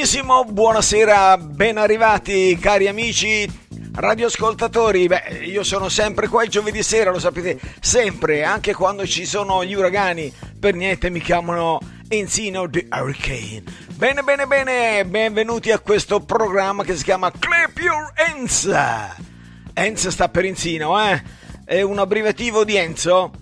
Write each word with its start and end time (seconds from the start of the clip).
Benissimo, 0.00 0.44
buonasera, 0.44 1.36
ben 1.36 1.76
arrivati 1.76 2.56
cari 2.58 2.88
amici 2.88 3.46
radioascoltatori. 3.92 5.06
Beh, 5.06 5.42
io 5.42 5.62
sono 5.62 5.90
sempre 5.90 6.26
qua 6.26 6.42
il 6.42 6.48
giovedì 6.48 6.82
sera, 6.82 7.10
lo 7.10 7.18
sapete, 7.18 7.60
sempre, 7.80 8.42
anche 8.42 8.72
quando 8.72 9.06
ci 9.06 9.26
sono 9.26 9.62
gli 9.62 9.74
uragani. 9.74 10.32
Per 10.58 10.74
niente 10.74 11.10
mi 11.10 11.20
chiamano 11.20 11.80
Enzino 12.08 12.66
the 12.70 12.86
Hurricane. 12.90 13.62
Bene, 13.92 14.22
bene, 14.22 14.46
bene, 14.46 15.04
benvenuti 15.04 15.70
a 15.70 15.78
questo 15.78 16.20
programma 16.20 16.82
che 16.82 16.96
si 16.96 17.04
chiama 17.04 17.30
Clap 17.30 17.78
Your 17.78 18.10
Enz. 18.34 18.74
Enz 19.74 20.08
sta 20.08 20.30
per 20.30 20.46
Enzino, 20.46 20.98
eh? 20.98 21.22
È 21.62 21.82
un 21.82 21.98
abbreviativo 21.98 22.64
di 22.64 22.74
Enzo? 22.74 23.32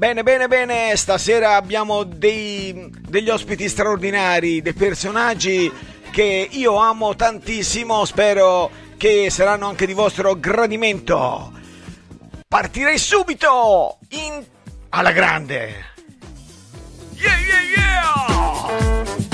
Bene, 0.00 0.22
bene, 0.22 0.48
bene, 0.48 0.96
stasera 0.96 1.56
abbiamo 1.56 2.04
dei, 2.04 2.90
degli 3.06 3.28
ospiti 3.28 3.68
straordinari, 3.68 4.62
dei 4.62 4.72
personaggi 4.72 5.70
che 6.10 6.48
io 6.50 6.76
amo 6.76 7.14
tantissimo, 7.14 8.06
spero 8.06 8.70
che 8.96 9.28
saranno 9.28 9.68
anche 9.68 9.84
di 9.84 9.92
vostro 9.92 10.36
gradimento. 10.36 11.52
Partirei 12.48 12.96
subito 12.96 13.98
in... 14.08 14.42
alla 14.88 15.12
grande. 15.12 15.84
Yeah, 17.16 17.36
yeah, 17.36 17.60
yeah! 17.76 19.29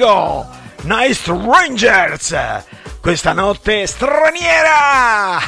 Chicago, 0.00 0.48
Nice 0.84 1.30
Rangers, 1.30 2.34
questa 3.02 3.34
notte 3.34 3.86
straniera. 3.86 5.38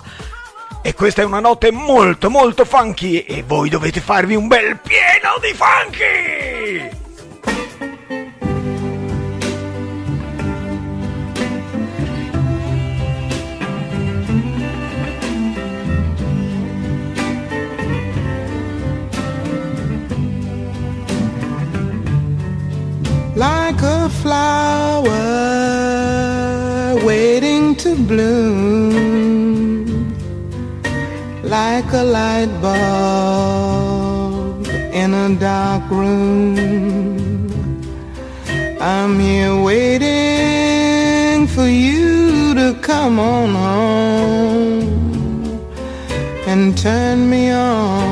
e 0.80 0.94
questa 0.94 1.20
è 1.20 1.24
una 1.26 1.40
notte 1.40 1.70
molto 1.70 2.30
molto 2.30 2.64
funky 2.64 3.18
e 3.18 3.42
voi 3.42 3.68
dovete 3.68 4.00
farvi 4.00 4.34
un 4.36 4.48
bel 4.48 4.78
pieno 4.78 5.36
di 5.38 5.52
funky. 5.54 6.99
Like 23.40 23.80
a 23.80 24.08
flower 24.20 25.16
waiting 27.06 27.74
to 27.74 27.96
bloom, 27.96 29.86
like 31.42 31.90
a 31.94 32.02
light 32.02 32.52
bulb 32.60 33.86
in 34.92 35.14
a 35.14 35.34
dark 35.36 35.90
room. 35.90 36.58
I'm 38.78 39.18
here 39.18 39.56
waiting 39.62 41.46
for 41.46 41.66
you 41.66 42.52
to 42.60 42.74
come 42.82 43.18
on 43.18 43.54
home 43.54 44.82
and 46.46 46.76
turn 46.76 47.30
me 47.30 47.50
on. 47.52 48.09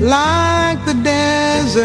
Like 0.00 0.82
the 0.86 0.94
desert 1.02 1.80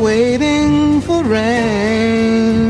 waiting 0.00 1.00
for 1.00 1.24
rain, 1.24 2.64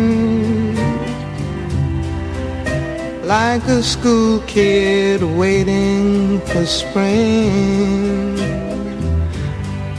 like 3.24 3.62
a 3.68 3.82
school 3.82 4.40
kid 4.46 5.22
waiting 5.22 6.40
for 6.46 6.64
spring. 6.64 8.38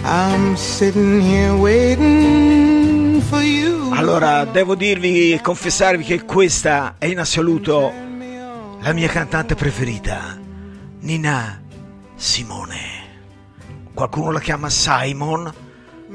I'm 0.04 0.58
sitting 0.58 1.22
here 1.22 1.56
waiting 1.56 3.22
for 3.22 3.42
you. 3.42 3.92
Allora, 3.94 4.46
devo 4.46 4.76
dirvi 4.76 5.32
e 5.32 5.42
confessarvi 5.42 6.04
che 6.04 6.26
questa 6.26 6.96
è 6.98 7.06
in 7.06 7.20
assoluto 7.20 7.92
la 8.82 8.92
mia 8.94 9.08
cantante 9.08 9.56
preferita, 9.56 10.38
Nina 11.00 11.62
Simone. 12.16 12.93
Qualcuno 13.94 14.32
la 14.32 14.40
chiama 14.40 14.72
Simon, 14.72 15.54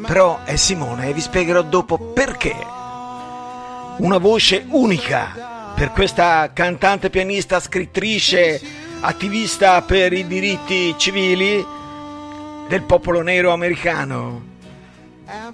però 0.04 0.42
è 0.42 0.56
Simone 0.56 1.08
e 1.08 1.12
vi 1.12 1.20
spiegherò 1.20 1.62
dopo 1.62 1.96
perché. 1.96 2.56
Una 3.98 4.19
voce 4.19 4.66
unica 4.69 5.72
per 5.76 5.92
questa 5.92 6.50
cantante, 6.52 7.08
pianista, 7.08 7.60
scrittrice, 7.60 8.60
attivista 9.00 9.80
per 9.82 10.12
i 10.12 10.26
diritti 10.26 10.92
civili 10.98 11.64
del 12.66 12.82
popolo 12.82 13.22
nero 13.22 13.52
americano. 13.52 14.42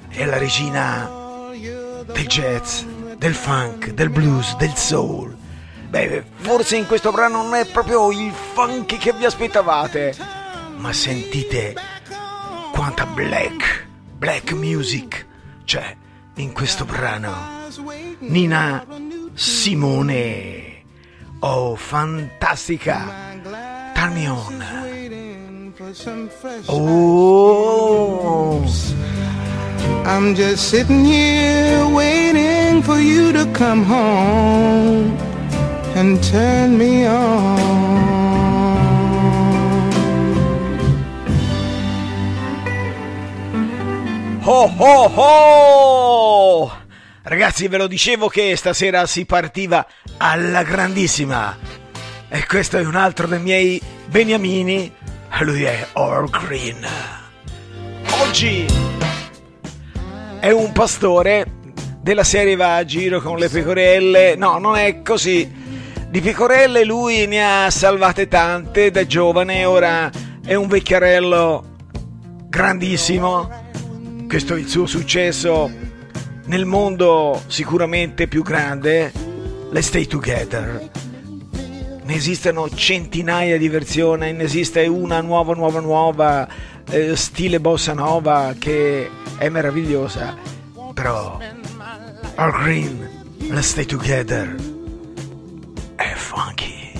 È 0.08 0.24
la 0.24 0.38
regina 0.38 1.10
del 1.50 2.26
jazz, 2.26 2.84
del 3.18 3.34
funk, 3.34 3.90
del 3.92 4.08
blues, 4.08 4.56
del 4.56 4.74
soul. 4.74 5.36
Beh, 5.90 6.24
forse 6.36 6.76
in 6.76 6.86
questo 6.86 7.10
brano 7.10 7.42
non 7.42 7.54
è 7.54 7.66
proprio 7.66 8.10
il 8.10 8.32
funk 8.32 8.96
che 8.96 9.12
vi 9.12 9.26
aspettavate, 9.26 10.16
ma 10.76 10.90
sentite 10.92 11.74
quanta 12.74 13.06
black, 13.06 13.86
black 14.18 14.52
music 14.52 15.24
c'è 15.64 15.96
in 16.34 16.52
questo 16.52 16.84
brano. 16.84 17.32
Nina 18.18 18.84
Simone. 19.34 20.82
Oh, 21.38 21.76
fantastica. 21.76 23.32
Turn 23.94 24.26
on. 24.26 24.64
Oh. 26.66 28.64
I'm 30.04 30.34
just 30.34 30.68
sitting 30.68 31.04
here 31.04 31.86
waiting 31.88 32.82
for 32.82 32.98
you 32.98 33.32
to 33.32 33.46
come 33.52 33.84
home 33.84 35.16
and 35.94 36.20
turn 36.24 36.76
me 36.76 37.06
on. 37.06 38.03
Oh 44.46 44.70
oh 44.76 45.12
oh! 45.14 46.72
Ragazzi, 47.22 47.66
ve 47.66 47.78
lo 47.78 47.86
dicevo 47.86 48.28
che 48.28 48.54
stasera 48.56 49.06
si 49.06 49.24
partiva 49.24 49.86
alla 50.18 50.62
grandissima. 50.62 51.56
E 52.28 52.44
questo 52.46 52.76
è 52.76 52.84
un 52.84 52.94
altro 52.94 53.26
dei 53.26 53.40
miei 53.40 53.80
beniamini. 54.04 54.92
Lui 55.40 55.62
è 55.64 55.86
All 55.94 56.28
Green. 56.28 56.86
Oggi 58.20 58.66
è 60.40 60.50
un 60.50 60.72
pastore 60.72 61.46
della 62.02 62.22
serie 62.22 62.54
va 62.54 62.76
a 62.76 62.84
giro 62.84 63.22
con 63.22 63.38
le 63.38 63.48
pecorelle. 63.48 64.36
No, 64.36 64.58
non 64.58 64.76
è 64.76 65.00
così. 65.00 65.50
Di 66.10 66.20
pecorelle 66.20 66.84
lui 66.84 67.26
ne 67.26 67.64
ha 67.64 67.70
salvate 67.70 68.28
tante 68.28 68.90
da 68.90 69.06
giovane, 69.06 69.64
ora 69.64 70.10
è 70.44 70.52
un 70.52 70.68
vecchiarello 70.68 71.64
grandissimo. 72.46 73.63
Questo 74.34 74.56
è 74.56 74.58
il 74.58 74.66
suo 74.66 74.86
successo 74.86 75.70
nel 76.46 76.64
mondo 76.64 77.40
sicuramente 77.46 78.26
più 78.26 78.42
grande, 78.42 79.12
Let's 79.70 79.86
Stay 79.86 80.08
Together. 80.08 80.90
Ne 82.02 82.14
esistono 82.14 82.68
centinaia 82.68 83.56
di 83.58 83.68
versioni, 83.68 84.32
ne 84.32 84.42
esiste 84.42 84.88
una 84.88 85.20
nuova, 85.20 85.54
nuova, 85.54 85.78
nuova, 85.78 86.48
eh, 86.90 87.14
stile 87.14 87.60
bossa 87.60 87.92
nova 87.92 88.56
che 88.58 89.08
è 89.36 89.48
meravigliosa. 89.48 90.36
Però 90.94 91.38
All 92.34 92.60
Green, 92.60 93.08
Let's 93.50 93.68
Stay 93.68 93.86
Together 93.86 94.52
è 95.94 96.12
funky. 96.16 96.90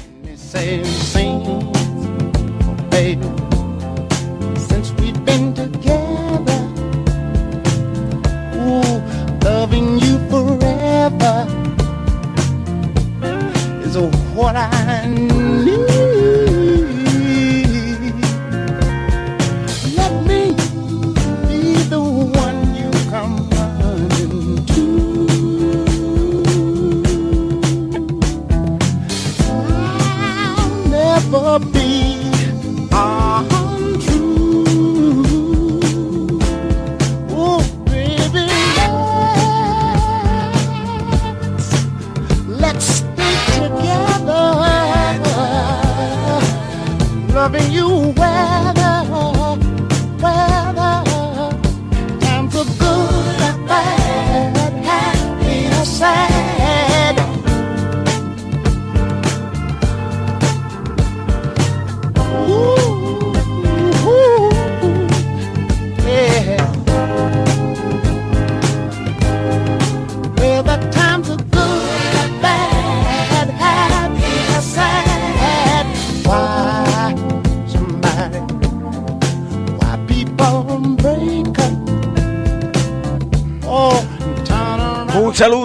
Loving 9.45 9.99
you 9.99 10.19
forever 10.31 11.47
is 13.85 13.97
what 14.35 14.57
I 14.57 15.07
need. 15.07 15.35
Let 19.99 20.13
me 20.27 20.53
be 21.47 21.63
the 21.93 22.01
one 22.01 22.75
you 22.75 22.91
come 23.11 23.37
running 23.51 24.65
to. 24.73 24.85
I'll 30.57 30.71
never 30.89 31.59
be 31.59 32.14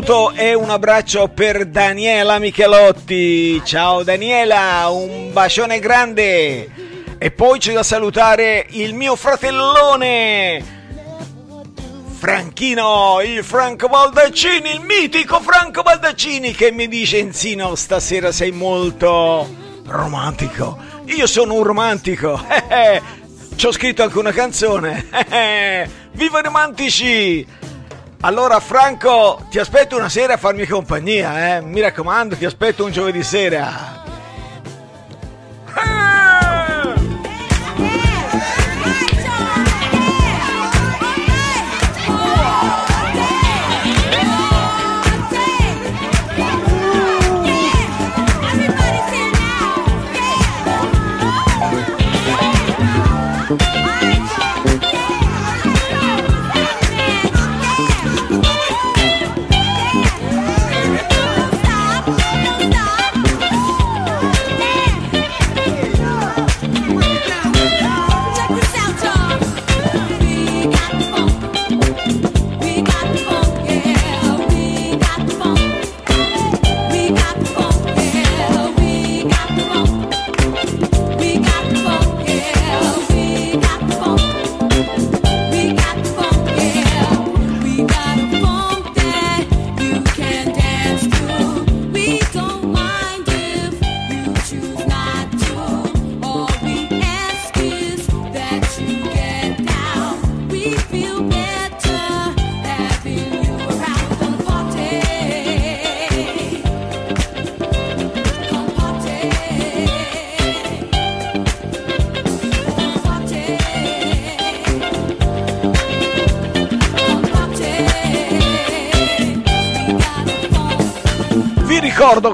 saluto 0.10 0.32
e 0.32 0.56
un 0.56 0.72
abbraccio 0.72 1.28
per 1.28 1.68
Daniela 1.68 2.39
Michelotti. 2.39 3.62
Ciao 3.63 4.01
Daniela, 4.01 4.88
un 4.89 5.32
bacione 5.32 5.78
grande. 5.78 6.68
E 7.20 7.32
poi 7.32 7.60
c'è 7.60 7.74
da 7.74 7.84
salutare 7.84 8.66
il 8.72 8.96
mio 8.96 9.16
fratellone. 9.16 10.78
Franchino, 12.18 13.22
il 13.24 13.44
Franco 13.44 13.88
Baldaccini, 13.88 14.72
il 14.72 14.82
mitico 14.82 15.39
Franco 15.42 15.84
Baldaccini 15.84 16.54
che 16.54 16.72
mi 16.72 16.88
dice 16.88 17.20
Enzino 17.20 17.75
stasera 17.75 18.32
sei 18.32 18.51
molto 18.51 19.48
romantico. 19.86 20.75
Io 21.06 21.28
sono 21.28 21.54
un 21.54 21.63
romantico. 21.63 22.42
Ci 23.56 23.66
ho 23.66 23.72
scritto 23.72 24.01
anche 24.01 24.18
una 24.18 24.32
canzone. 24.32 25.08
Viva 26.13 26.39
i 26.39 26.44
romantici! 26.44 27.59
Allora 28.22 28.60
Franco, 28.60 29.46
ti 29.50 29.60
aspetto 29.60 29.96
una 29.96 30.10
sera 30.10 30.34
a 30.34 30.38
farmi 30.38 30.66
compagnia, 30.68 31.56
eh? 31.56 31.62
Mi 31.62 31.80
raccomando, 31.80 32.36
ti 32.36 32.44
aspetto 32.44 32.84
un 32.84 32.92
giovedì 32.92 33.24
sera. 33.24 33.99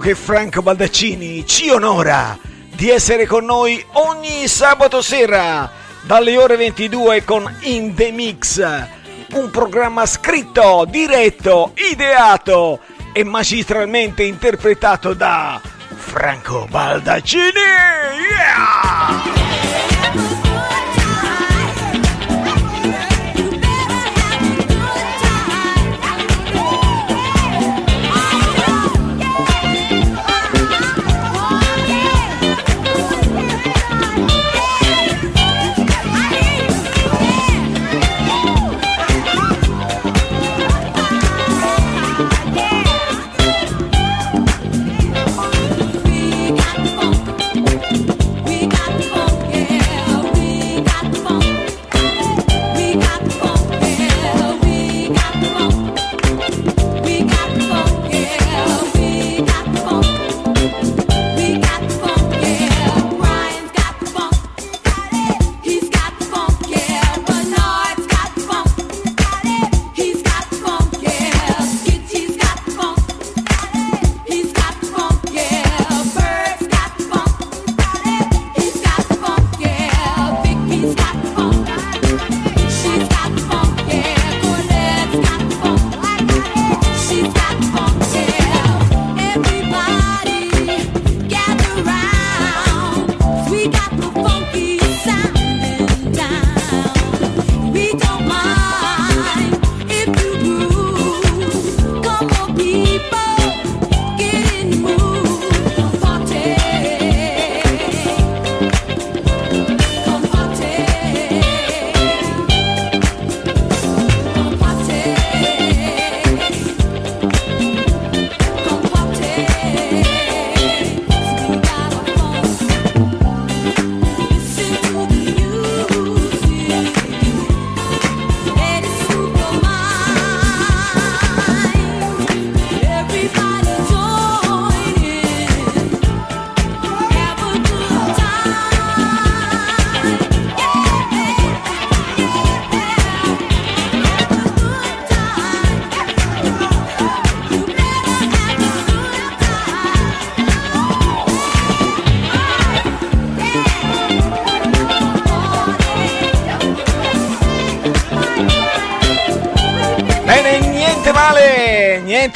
Che 0.06 0.14
Franco 0.14 0.62
Baldaccini 0.62 1.48
ci 1.48 1.68
onora 1.72 2.38
di 2.76 2.92
essere 2.92 3.26
con 3.26 3.44
noi 3.44 3.84
ogni 3.94 4.48
sabato 4.48 5.02
sera 5.02 5.72
dalle 6.04 6.38
ore 6.38 6.58
22 6.58 7.24
con 7.24 7.52
In 7.62 7.96
The 7.96 8.12
Mix, 8.12 8.64
un 9.32 9.50
programma 9.50 10.06
scritto, 10.06 10.86
diretto, 10.88 11.72
ideato 11.92 12.82
e 13.14 13.24
magistralmente 13.24 14.22
interpretato 14.22 15.16
da 15.16 15.60
Franco 15.96 16.68
Baldaccini. 16.70 17.42
Yeah! 18.30 19.45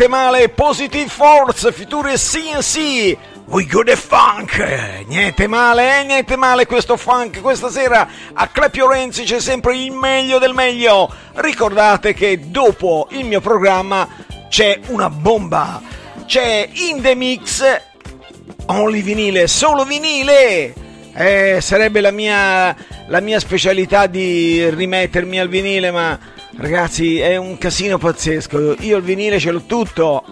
Male, 0.09 0.49
Positive 0.49 1.07
Force, 1.07 1.71
Future 1.71 2.15
CNC, 2.17 3.17
We 3.45 3.65
Got 3.65 3.85
the 3.85 3.95
Funk, 3.95 5.05
niente 5.07 5.47
male, 5.47 5.99
eh? 5.99 6.03
niente 6.03 6.35
male 6.35 6.65
questo 6.65 6.97
funk, 6.97 7.39
questa 7.41 7.69
sera 7.69 8.07
a 8.33 8.47
Clepio 8.47 8.91
Renzi 8.91 9.23
c'è 9.23 9.39
sempre 9.39 9.77
il 9.77 9.91
meglio 9.91 10.39
del 10.39 10.53
meglio, 10.53 11.13
ricordate 11.35 12.13
che 12.13 12.49
dopo 12.49 13.07
il 13.11 13.23
mio 13.25 13.39
programma 13.39 14.07
c'è 14.49 14.79
una 14.87 15.09
bomba, 15.09 15.81
c'è 16.25 16.67
In 16.71 17.01
The 17.01 17.15
Mix, 17.15 17.81
only 18.65 19.01
vinile, 19.01 19.47
solo 19.47 19.85
vinile, 19.85 20.73
eh, 21.13 21.59
sarebbe 21.61 22.01
la 22.01 22.11
mia, 22.11 22.75
la 23.07 23.19
mia 23.19 23.39
specialità 23.39 24.07
di 24.07 24.69
rimettermi 24.69 25.39
al 25.39 25.49
vinile 25.49 25.91
ma 25.91 26.28
Ragazzi, 26.61 27.17
è 27.19 27.37
un 27.37 27.57
casino 27.57 27.97
pazzesco. 27.97 28.75
Io 28.81 28.97
il 28.97 29.03
vinile 29.03 29.39
ce 29.39 29.49
l'ho 29.49 29.61
tutto, 29.61 30.25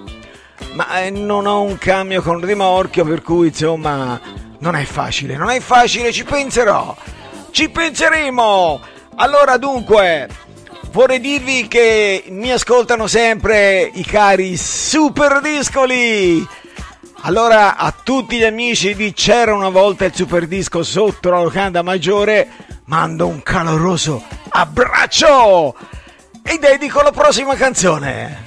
ma 0.74 1.00
eh, 1.00 1.10
non 1.10 1.46
ho 1.46 1.62
un 1.62 1.78
cambio 1.78 2.22
con 2.22 2.44
rimorchio, 2.44 3.06
per 3.06 3.22
cui 3.22 3.48
insomma 3.48 4.20
non 4.60 4.76
è 4.76 4.84
facile. 4.84 5.38
Non 5.38 5.50
è 5.50 5.62
facile, 5.62 6.12
ci 6.12 6.26
penserò. 6.26 6.94
Ci 7.50 7.70
penseremo. 7.70 8.82
Allora 9.16 9.56
dunque, 9.56 10.28
vorrei 10.92 11.22
dirvi 11.22 11.66
che 11.70 12.26
mi 12.28 12.52
ascoltano 12.52 13.08
sempre 13.08 13.90
i 13.94 14.04
cari 14.04 14.58
super 14.58 15.40
discoli. 15.40 16.46
Allora 17.22 17.78
a 17.78 17.94
tutti 18.04 18.36
gli 18.36 18.44
amici 18.44 18.94
di 18.96 19.14
C'era 19.14 19.56
una 19.56 19.70
volta 19.70 20.04
il 20.04 20.14
super 20.14 20.46
disco 20.46 20.84
sotto 20.84 21.30
la 21.30 21.42
locanda 21.42 21.82
maggiore, 21.84 22.50
mando 22.84 23.28
un 23.28 23.42
caloroso 23.42 24.22
abbraccio 24.50 25.76
e 26.48 26.58
dedico 26.58 27.01
la 27.01 27.12
prossima 27.12 27.56
canzone. 27.56 28.47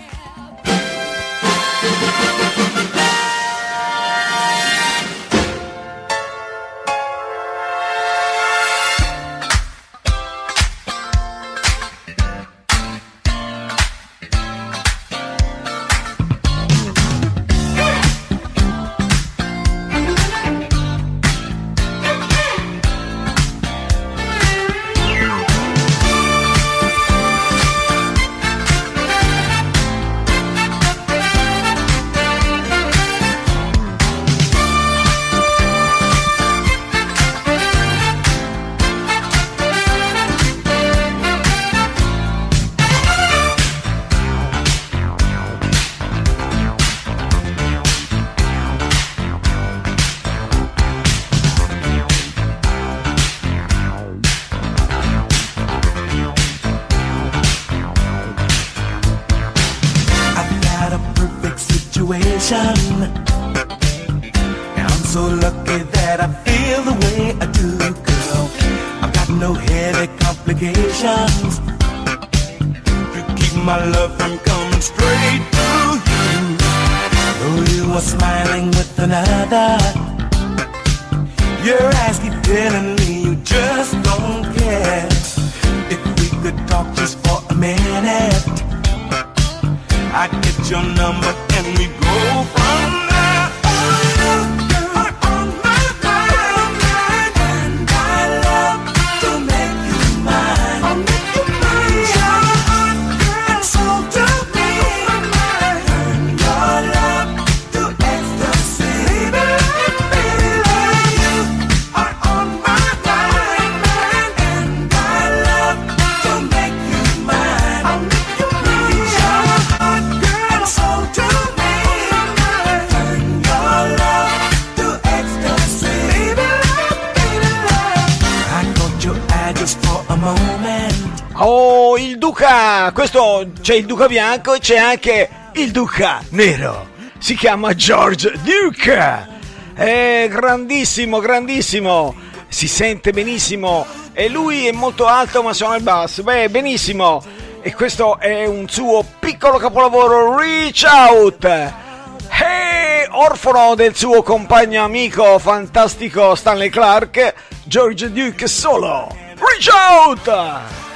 Duca! 132.91 132.93
Questo 132.93 133.47
c'è 133.61 133.75
il 133.75 133.87
Duca 133.87 134.07
bianco 134.07 134.55
e 134.55 134.59
c'è 134.59 134.77
anche 134.77 135.29
il 135.53 135.71
Duca 135.71 136.23
nero. 136.31 136.89
Si 137.19 137.35
chiama 137.35 137.75
George 137.75 138.33
Duke. 138.43 139.39
È 139.75 140.29
grandissimo, 140.29 141.21
grandissimo. 141.21 142.15
Si 142.49 142.69
sente 142.69 143.13
benissimo. 143.13 143.87
E 144.13 144.29
lui 144.29 144.67
è 144.67 144.73
molto 144.73 145.07
alto 145.07 145.43
ma 145.43 145.53
suona 145.53 145.77
il 145.77 145.83
basso. 145.83 146.23
Beh, 146.23 146.49
benissimo. 146.49 147.23
E 147.63 147.75
questo 147.75 148.19
è 148.19 148.47
un 148.47 148.69
suo 148.69 149.05
piccolo 149.19 149.59
capolavoro, 149.59 150.37
Reach 150.37 150.87
Out. 150.89 151.45
Hey, 151.45 153.07
orfano 153.11 153.75
del 153.75 153.95
suo 153.95 154.23
compagno 154.23 154.83
amico 154.83 155.39
fantastico 155.39 156.35
Stanley 156.35 156.71
Clark, 156.71 157.35
George 157.65 158.11
Duke 158.11 158.47
solo. 158.47 159.09
Reach 159.37 159.69
Out! 159.73 160.90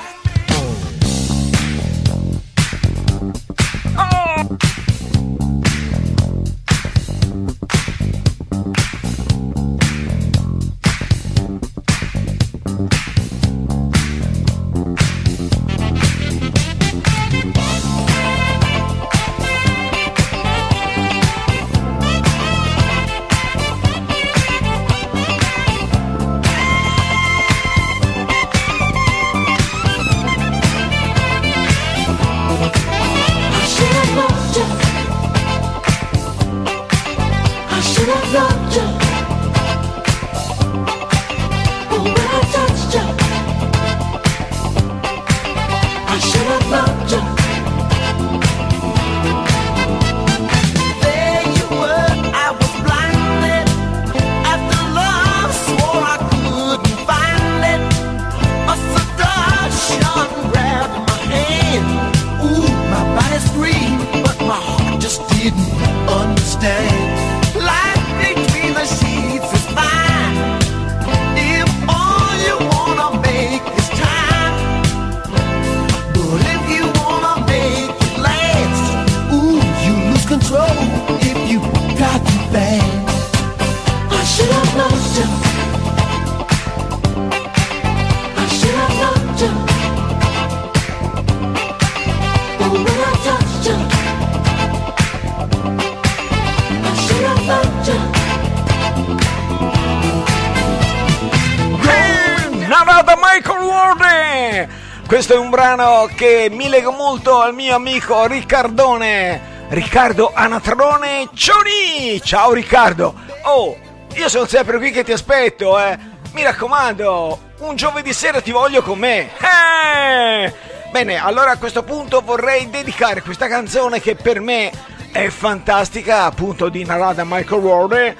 Questo 105.24 105.40
è 105.40 105.42
un 105.42 105.50
brano 105.50 106.06
che 106.14 106.48
mi 106.50 106.68
lega 106.68 106.90
molto 106.90 107.40
al 107.40 107.54
mio 107.54 107.74
amico 107.74 108.26
Riccardone. 108.26 109.68
Riccardo 109.70 110.30
Anatrone 110.34 111.30
Cioni! 111.32 112.20
Ciao 112.22 112.52
Riccardo! 112.52 113.14
Oh, 113.44 113.74
io 114.12 114.28
sono 114.28 114.44
sempre 114.44 114.76
qui 114.76 114.90
che 114.90 115.02
ti 115.02 115.12
aspetto, 115.12 115.80
eh! 115.80 115.98
Mi 116.32 116.42
raccomando, 116.42 117.52
un 117.60 117.74
giovedì 117.74 118.12
sera 118.12 118.42
ti 118.42 118.50
voglio 118.50 118.82
con 118.82 118.98
me! 118.98 119.30
Eh! 119.38 120.52
Bene, 120.90 121.16
allora 121.16 121.52
a 121.52 121.56
questo 121.56 121.82
punto 121.84 122.20
vorrei 122.20 122.68
dedicare 122.68 123.22
questa 123.22 123.48
canzone 123.48 124.02
che 124.02 124.16
per 124.16 124.40
me 124.40 124.70
è 125.10 125.26
fantastica, 125.30 126.24
appunto 126.24 126.68
di 126.68 126.84
Narada 126.84 127.24
Michael 127.24 127.62
Warden, 127.62 128.16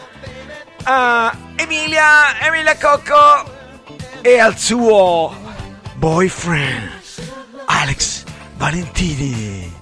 a 0.85 1.37
Emilia, 1.57 2.41
Emilia 2.41 2.79
Cocco 2.79 3.45
e 4.23 4.41
al 4.41 4.57
suo 4.57 5.44
boyfriend 5.95 6.91
Alex 7.67 8.25
Valentini. 8.57 9.73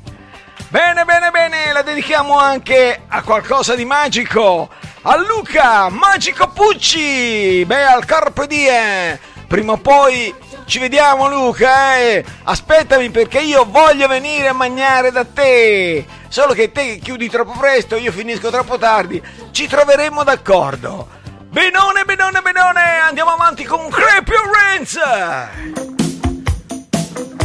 Bene, 0.68 1.04
bene, 1.04 1.30
bene, 1.30 1.72
la 1.72 1.82
dedichiamo 1.82 2.38
anche 2.38 3.02
a 3.06 3.22
qualcosa 3.22 3.74
di 3.74 3.84
magico, 3.84 4.70
a 5.02 5.16
Luca 5.16 5.90
Magico 5.90 6.48
Pucci, 6.48 7.64
beh, 7.64 7.84
al 7.84 8.04
Carpe 8.04 8.46
Diem. 8.46 9.18
Prima 9.46 9.72
o 9.72 9.76
poi 9.76 10.34
ci 10.64 10.78
vediamo 10.78 11.28
Luca, 11.28 11.98
eh? 11.98 12.24
Aspettami 12.44 13.10
perché 13.10 13.40
io 13.40 13.66
voglio 13.68 14.08
venire 14.08 14.48
a 14.48 14.54
mangiare 14.54 15.10
da 15.10 15.24
te. 15.24 16.06
Solo 16.28 16.54
che 16.54 16.72
te 16.72 16.98
chiudi 16.98 17.28
troppo 17.28 17.52
presto, 17.58 17.96
io 17.96 18.12
finisco 18.12 18.48
troppo 18.50 18.78
tardi. 18.78 19.22
Ci 19.50 19.66
troveremo 19.66 20.24
d'accordo. 20.24 21.06
Benone, 21.50 22.06
benone, 22.06 22.40
benone, 22.40 22.98
andiamo 23.06 23.32
avanti 23.32 23.64
con 23.64 23.90
Crepio 23.90 24.40
Renz. 24.50 26.01
I 27.14 27.41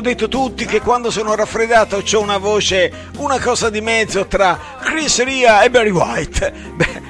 hanno 0.00 0.08
detto 0.08 0.28
tutti 0.28 0.64
che 0.64 0.80
quando 0.80 1.10
sono 1.10 1.34
raffreddato 1.34 2.02
ho 2.02 2.20
una 2.22 2.38
voce, 2.38 2.90
una 3.18 3.38
cosa 3.38 3.68
di 3.68 3.82
mezzo 3.82 4.26
tra 4.26 4.58
Chris 4.80 5.22
Ria 5.22 5.60
e 5.60 5.68
Barry 5.68 5.90
White. 5.90 6.52
Beh, 6.74 7.02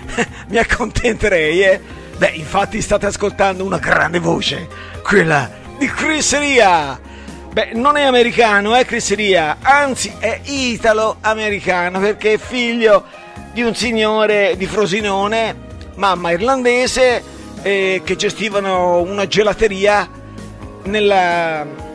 mi 0.49 0.57
accontenterei, 0.57 1.63
eh? 1.63 1.81
Beh, 2.17 2.33
infatti 2.35 2.81
state 2.81 3.07
ascoltando 3.07 3.63
una 3.63 3.79
grande 3.79 4.19
voce, 4.19 4.69
quella 5.05 5.49
di 5.79 5.87
Chris 5.87 6.37
Ria. 6.37 6.99
Beh, 7.53 7.71
non 7.75 7.97
è 7.97 8.03
americano, 8.03 8.77
eh, 8.77 8.85
Chris 8.85 9.15
Ria, 9.15 9.59
anzi 9.63 10.13
è 10.19 10.41
italo-americano 10.43 12.01
perché 12.01 12.33
è 12.33 12.39
figlio 12.39 13.05
di 13.53 13.63
un 13.63 13.75
signore 13.77 14.57
di 14.57 14.67
Frosinone, 14.67 15.55
mamma 15.95 16.33
irlandese, 16.33 17.23
eh, 17.63 18.03
che 18.05 18.17
gestivano 18.17 19.01
una 19.01 19.29
gelateria 19.29 20.09
nella, 20.85 21.90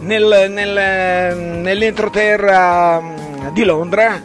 nel, 0.00 0.46
nel- 0.50 1.36
nell'entroterra 1.36 3.00
mm, 3.00 3.48
di 3.48 3.64
Londra. 3.64 4.20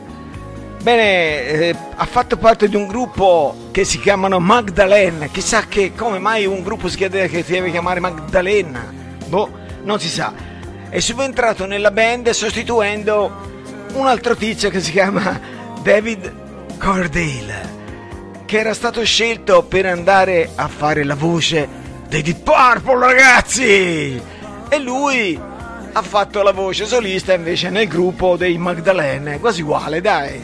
Bene, 0.82 1.46
eh, 1.46 1.76
ha 1.96 2.06
fatto 2.06 2.36
parte 2.38 2.68
di 2.68 2.76
un 2.76 2.88
gruppo 2.88 3.70
che 3.72 3.86
si 3.86 4.00
chiamano 4.00 4.40
Magdalene. 4.40 5.32
Chissà 5.32 5.64
che 5.68 5.94
come 5.96 6.20
mai 6.20 6.46
un 6.46 6.62
gruppo 6.62 6.90
si, 6.90 6.98
chiede, 6.98 7.30
che 7.30 7.44
si 7.44 7.54
deve 7.54 7.72
chiamare 7.72 8.00
Magdalena. 8.00 8.92
Boh, 9.28 9.50
non 9.84 10.00
si 10.00 10.10
sa. 10.10 10.34
È 10.90 11.00
subentrato 11.00 11.66
nella 11.66 11.92
band 11.92 12.30
sostituendo 12.32 13.32
un 13.94 14.08
altro 14.08 14.36
tizio 14.36 14.70
che 14.70 14.82
si 14.82 14.92
chiama 14.92 15.40
David 15.82 16.78
Cordale, 16.78 17.72
che 18.46 18.60
era 18.60 18.74
stato 18.74 19.04
scelto 19.06 19.64
per 19.64 19.86
andare 19.86 20.50
a 20.56 20.68
fare 20.68 21.04
la 21.04 21.16
voce 21.16 21.68
dei 22.10 22.22
Deep 22.22 22.44
Purple, 22.44 23.00
ragazzi! 23.00 24.22
E 24.70 24.80
lui 24.80 25.40
ha 25.96 26.02
fatto 26.02 26.42
la 26.42 26.52
voce 26.52 26.86
solista 26.86 27.34
invece 27.34 27.70
nel 27.70 27.88
gruppo 27.88 28.36
dei 28.36 28.58
Magdalene, 28.58 29.40
quasi 29.40 29.62
uguale, 29.62 30.02
dai. 30.02 30.42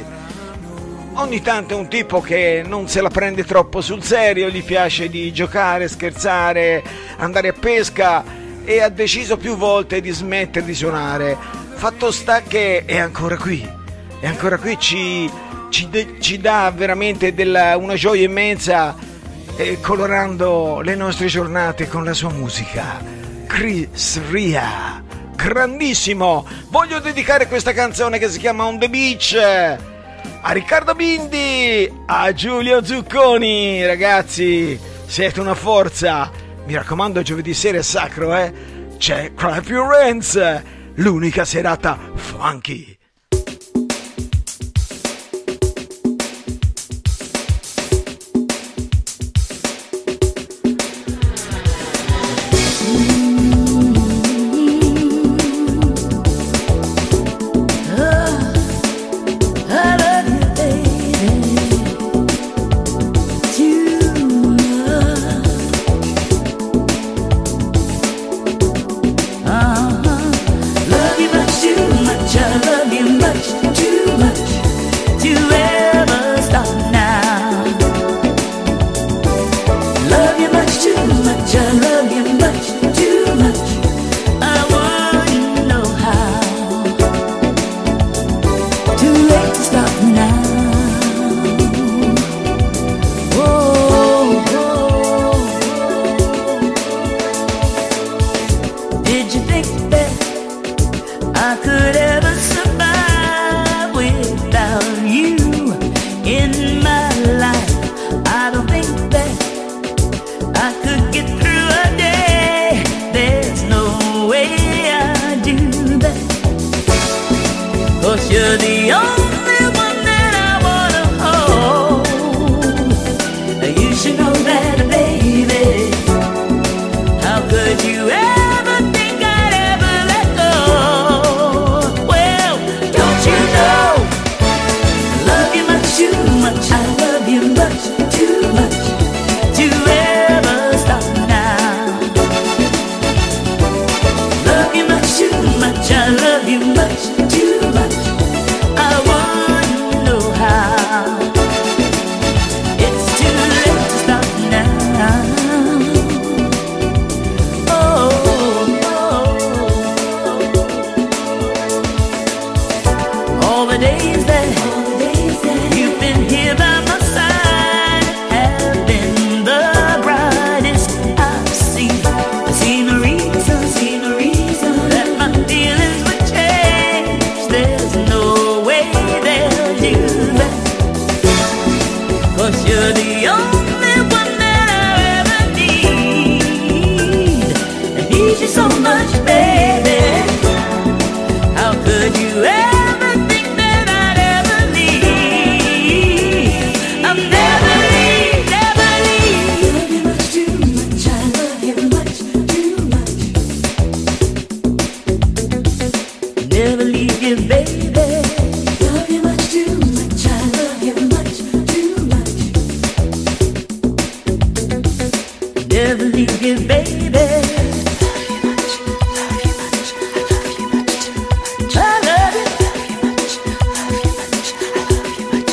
Ogni 1.13 1.41
tanto 1.41 1.73
è 1.73 1.77
un 1.77 1.87
tipo 1.87 2.21
che 2.21 2.63
non 2.65 2.87
se 2.87 3.01
la 3.01 3.09
prende 3.09 3.43
troppo 3.43 3.81
sul 3.81 4.03
serio, 4.03 4.47
gli 4.49 4.63
piace 4.63 5.09
di 5.09 5.33
giocare, 5.33 5.87
scherzare, 5.87 6.83
andare 7.17 7.49
a 7.49 7.53
pesca 7.53 8.23
e 8.63 8.81
ha 8.81 8.89
deciso 8.89 9.37
più 9.37 9.57
volte 9.57 10.01
di 10.01 10.11
smettere 10.11 10.65
di 10.65 10.75
suonare. 10.75 11.35
Fatto 11.73 12.11
sta 12.11 12.41
che 12.41 12.83
è 12.85 12.97
ancora 12.99 13.35
qui, 13.35 13.67
è 14.19 14.27
ancora 14.27 14.57
qui, 14.57 14.77
ci, 14.79 15.29
ci 15.69 15.89
de- 15.89 16.17
ci 16.19 16.37
dà 16.39 16.71
veramente 16.75 17.33
della- 17.33 17.75
una 17.75 17.95
gioia 17.95 18.23
immensa 18.23 18.95
eh, 19.55 19.79
colorando 19.81 20.79
le 20.81 20.95
nostre 20.95 21.25
giornate 21.25 21.87
con 21.87 22.03
la 22.05 22.13
sua 22.13 22.29
musica. 22.29 23.01
Chris 23.47 24.21
Ria, 24.29 25.03
grandissimo! 25.41 26.45
Voglio 26.67 26.99
dedicare 26.99 27.47
questa 27.47 27.71
canzone 27.71 28.19
che 28.19 28.29
si 28.29 28.39
chiama 28.39 28.65
On 28.65 28.77
the 28.77 28.89
Beach 28.89 29.77
a 30.41 30.51
Riccardo 30.51 30.95
Bindi, 30.95 31.91
a 32.05 32.33
Giulio 32.33 32.83
Zucconi, 32.83 33.85
ragazzi, 33.85 34.79
siete 35.05 35.39
una 35.39 35.55
forza. 35.55 36.31
Mi 36.65 36.75
raccomando, 36.75 37.21
giovedì 37.21 37.53
sera 37.53 37.77
è 37.77 37.81
sacro, 37.81 38.35
eh? 38.35 38.51
C'è 38.97 39.33
Cry 39.33 39.61
Florence, 39.61 40.63
l'unica 40.95 41.45
serata 41.45 41.97
funky. 42.15 42.98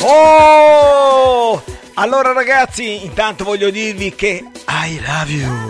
Oh! 0.09 1.61
Allora 1.95 2.31
ragazzi, 2.31 3.03
intanto 3.03 3.43
voglio 3.43 3.69
dirvi 3.69 4.15
che 4.15 4.43
I 4.67 5.01
love 5.05 5.31
you. 5.31 5.67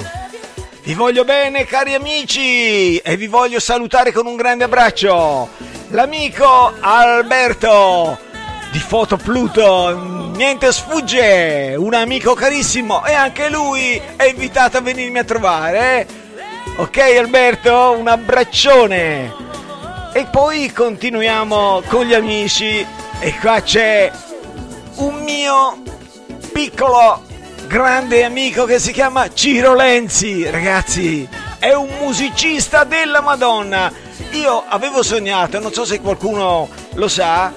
Vi 0.83 0.93
voglio 0.93 1.25
bene 1.25 1.65
cari 1.65 1.95
amici 1.95 2.97
e 2.97 3.17
vi 3.17 3.27
voglio 3.27 3.59
salutare 3.59 4.11
con 4.11 4.25
un 4.25 4.35
grande 4.35 4.63
abbraccio. 4.63 5.49
L'amico 5.91 6.73
Alberto 6.81 8.17
di 8.71 8.79
Foto 8.79 9.15
Pluto, 9.15 10.31
niente 10.35 10.73
sfugge, 10.73 11.75
un 11.77 11.93
amico 11.93 12.33
carissimo 12.33 13.05
e 13.05 13.13
anche 13.13 13.49
lui 13.49 13.99
è 14.17 14.25
invitato 14.25 14.77
a 14.77 14.81
venirmi 14.81 15.19
a 15.19 15.23
trovare. 15.23 15.99
eh? 15.99 16.07
Ok 16.77 16.97
Alberto, 16.97 17.95
un 17.97 18.09
abbraccione. 18.09 19.33
E 20.11 20.25
poi 20.25 20.73
continuiamo 20.73 21.81
con 21.87 22.05
gli 22.05 22.13
amici 22.13 22.85
e 23.19 23.37
qua 23.39 23.61
c'è 23.61 24.11
un 24.95 25.23
mio 25.23 25.81
piccolo 26.51 27.23
grande 27.65 28.25
amico 28.25 28.65
che 28.65 28.79
si 28.79 28.91
chiama 28.91 29.33
Ciro 29.33 29.73
Lenzi, 29.73 30.49
ragazzi, 30.49 31.27
è 31.59 31.71
un 31.71 31.89
musicista 32.01 32.83
della 32.83 33.21
Madonna. 33.21 34.05
Io 34.31 34.63
avevo 34.67 35.03
sognato, 35.03 35.59
non 35.59 35.71
so 35.73 35.85
se 35.85 36.01
qualcuno 36.01 36.67
lo 36.93 37.07
sa, 37.07 37.53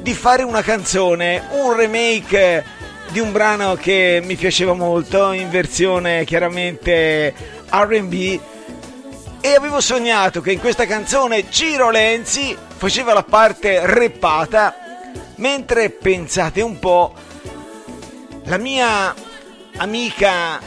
di 0.00 0.14
fare 0.14 0.42
una 0.42 0.62
canzone, 0.62 1.48
un 1.50 1.74
remake 1.74 2.64
di 3.10 3.20
un 3.20 3.32
brano 3.32 3.74
che 3.74 4.20
mi 4.22 4.36
piaceva 4.36 4.74
molto, 4.74 5.32
in 5.32 5.48
versione 5.50 6.24
chiaramente 6.24 7.34
RB. 7.70 8.40
E 9.40 9.54
avevo 9.54 9.80
sognato 9.80 10.40
che 10.40 10.52
in 10.52 10.60
questa 10.60 10.86
canzone 10.86 11.50
Ciro 11.50 11.90
Lenzi 11.90 12.56
faceva 12.76 13.14
la 13.14 13.22
parte 13.22 13.80
reppata, 13.86 14.74
mentre 15.36 15.90
pensate 15.90 16.60
un 16.60 16.78
po', 16.78 17.14
la 18.44 18.58
mia 18.58 19.14
amica, 19.76 20.60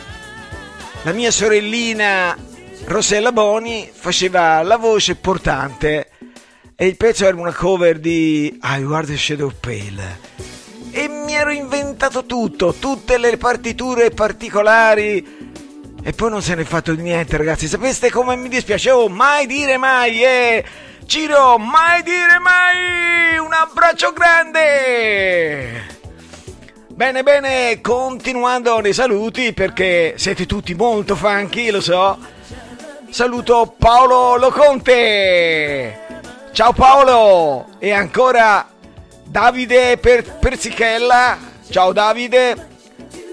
la 1.03 1.12
mia 1.12 1.31
sorellina 1.31 2.36
Rosella 2.85 3.31
Boni 3.31 3.89
faceva 3.91 4.61
la 4.63 4.77
voce 4.77 5.15
portante 5.15 6.09
e 6.75 6.87
il 6.87 6.97
pezzo 6.97 7.25
era 7.25 7.37
una 7.37 7.53
cover 7.53 7.99
di 7.99 8.59
I 8.61 8.83
Were 8.83 9.05
the 9.05 9.15
Shadow 9.15 9.51
Pale. 9.59 10.19
E 10.91 11.07
mi 11.07 11.33
ero 11.33 11.51
inventato 11.51 12.25
tutto, 12.25 12.73
tutte 12.73 13.17
le 13.17 13.37
partiture 13.37 14.09
particolari. 14.09 15.49
E 16.03 16.11
poi 16.13 16.29
non 16.31 16.41
se 16.41 16.55
ne 16.55 16.63
è 16.63 16.65
fatto 16.65 16.93
niente, 16.95 17.37
ragazzi. 17.37 17.67
Sapeste 17.67 18.09
come 18.09 18.35
mi 18.35 18.49
dispiace? 18.49 18.89
Oh, 18.89 19.07
mai 19.07 19.45
dire 19.45 19.77
mai, 19.77 20.23
eh! 20.23 20.65
Ciro, 21.05 21.57
mai 21.59 22.01
dire 22.03 22.39
mai! 22.41 23.37
Un 23.37 23.53
abbraccio 23.53 24.11
grande! 24.11 25.99
Bene, 26.87 27.23
bene, 27.23 27.79
continuando 27.81 28.79
nei 28.79 28.93
saluti 28.93 29.53
perché 29.53 30.15
siete 30.17 30.45
tutti 30.45 30.73
molto 30.73 31.15
funky, 31.15 31.69
lo 31.69 31.81
so. 31.81 32.17
Saluto 33.12 33.76
Paolo 33.78 34.38
Loconte. 34.38 36.00
Ciao 36.54 36.71
Paolo 36.74 37.67
e 37.78 37.91
ancora 37.91 38.67
Davide 39.26 39.97
per- 39.97 40.38
Persichella. 40.39 41.38
Ciao 41.69 41.91
Davide 41.91 42.67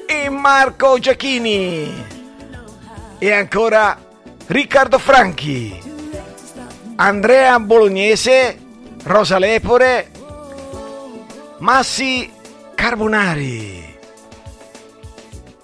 e 0.07 0.29
Marco 0.29 0.99
Giacchini. 0.99 2.05
E 3.19 3.33
ancora 3.33 3.97
Riccardo 4.47 4.99
Franchi. 4.99 5.81
Andrea 6.97 7.59
Bolognese, 7.61 8.59
Rosa 9.05 9.39
Lepore, 9.39 10.11
Massi 11.59 12.33
Carbonari. 12.75 13.88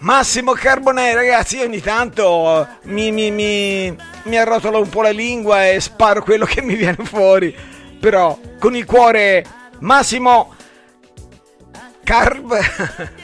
Massimo 0.04 0.52
Carbonari, 0.52 1.14
ragazzi, 1.14 1.56
io 1.56 1.64
ogni 1.64 1.80
tanto 1.80 2.68
mi, 2.82 3.10
mi, 3.10 3.30
mi, 3.30 3.96
mi 4.24 4.36
arrotolo 4.36 4.80
un 4.80 4.88
po' 4.90 5.00
la 5.00 5.08
lingua 5.08 5.66
e 5.66 5.80
sparo 5.80 6.22
quello 6.22 6.44
che 6.44 6.60
mi 6.60 6.74
viene 6.74 7.02
fuori. 7.04 7.56
Però 7.98 8.38
con 8.58 8.76
il 8.76 8.84
cuore 8.84 9.44
Massimo 9.78 10.54
Carb... 12.04 12.54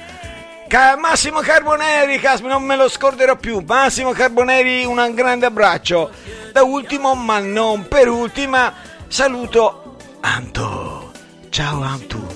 Ca- 0.69 0.97
Massimo 0.97 1.41
Carboneri, 1.41 2.19
casmi, 2.19 2.49
non 2.49 2.63
me 2.63 2.77
lo 2.77 2.89
scorderò 2.89 3.37
più. 3.37 3.63
Massimo 3.67 4.13
Carboneri, 4.13 4.85
un 4.87 5.13
grande 5.15 5.45
abbraccio. 5.45 6.11
Da 6.53 6.63
ultimo, 6.63 7.15
ma 7.15 7.41
non 7.41 7.89
per 7.89 8.09
ultima, 8.09 8.73
saluto 9.07 9.97
Anto. 10.21 11.13
Ciao 11.51 11.83
Anto, 11.83 12.27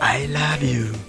I 0.00 0.26
love 0.32 0.64
you. 0.64 1.05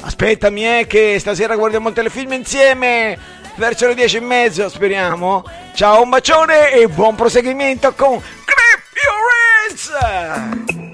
Aspettami, 0.00 0.78
eh, 0.80 0.86
che 0.86 1.18
stasera 1.18 1.56
guardiamo 1.56 1.88
il 1.88 1.94
telefilm 1.94 2.32
insieme. 2.32 3.18
Verso 3.56 3.86
le 3.86 3.94
dieci 3.94 4.16
e 4.16 4.20
mezzo, 4.20 4.68
speriamo. 4.68 5.44
Ciao, 5.74 6.02
un 6.02 6.08
bacione 6.08 6.72
e 6.72 6.88
buon 6.88 7.14
proseguimento 7.14 7.92
con 7.94 8.18
Clip 8.18 8.82
Your 9.04 9.92
Hands! 10.68 10.89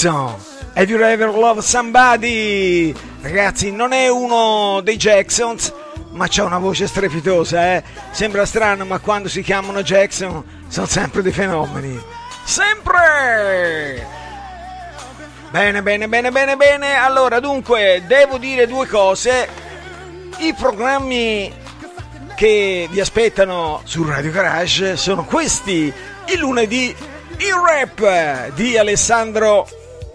Jackson. 0.00 0.34
Have 0.74 0.88
you 0.88 0.98
ever 1.02 1.30
loved 1.30 1.62
somebody? 1.62 2.94
Ragazzi, 3.20 3.70
non 3.70 3.92
è 3.92 4.08
uno 4.08 4.80
dei 4.80 4.96
Jacksons, 4.96 5.74
ma 6.12 6.26
c'ha 6.26 6.44
una 6.44 6.56
voce 6.56 6.86
strepitosa, 6.86 7.74
eh? 7.74 7.82
Sembra 8.10 8.46
strano, 8.46 8.86
ma 8.86 8.98
quando 8.98 9.28
si 9.28 9.42
chiamano 9.42 9.82
Jackson 9.82 10.42
sono 10.68 10.86
sempre 10.86 11.20
dei 11.20 11.32
fenomeni. 11.32 12.00
Sempre! 12.44 14.06
Bene, 15.50 15.82
bene, 15.82 16.08
bene, 16.08 16.30
bene, 16.30 16.56
bene. 16.56 16.94
Allora, 16.94 17.38
dunque, 17.38 18.02
devo 18.06 18.38
dire 18.38 18.66
due 18.66 18.86
cose. 18.86 19.48
I 20.38 20.54
programmi 20.54 21.52
che 22.36 22.88
vi 22.90 23.00
aspettano 23.00 23.82
su 23.84 24.02
Radio 24.04 24.30
Garage 24.30 24.96
sono 24.96 25.24
questi. 25.24 25.92
Il 26.26 26.38
lunedì, 26.38 26.86
il 27.36 27.54
rap 27.54 28.54
di 28.54 28.78
Alessandro 28.78 29.68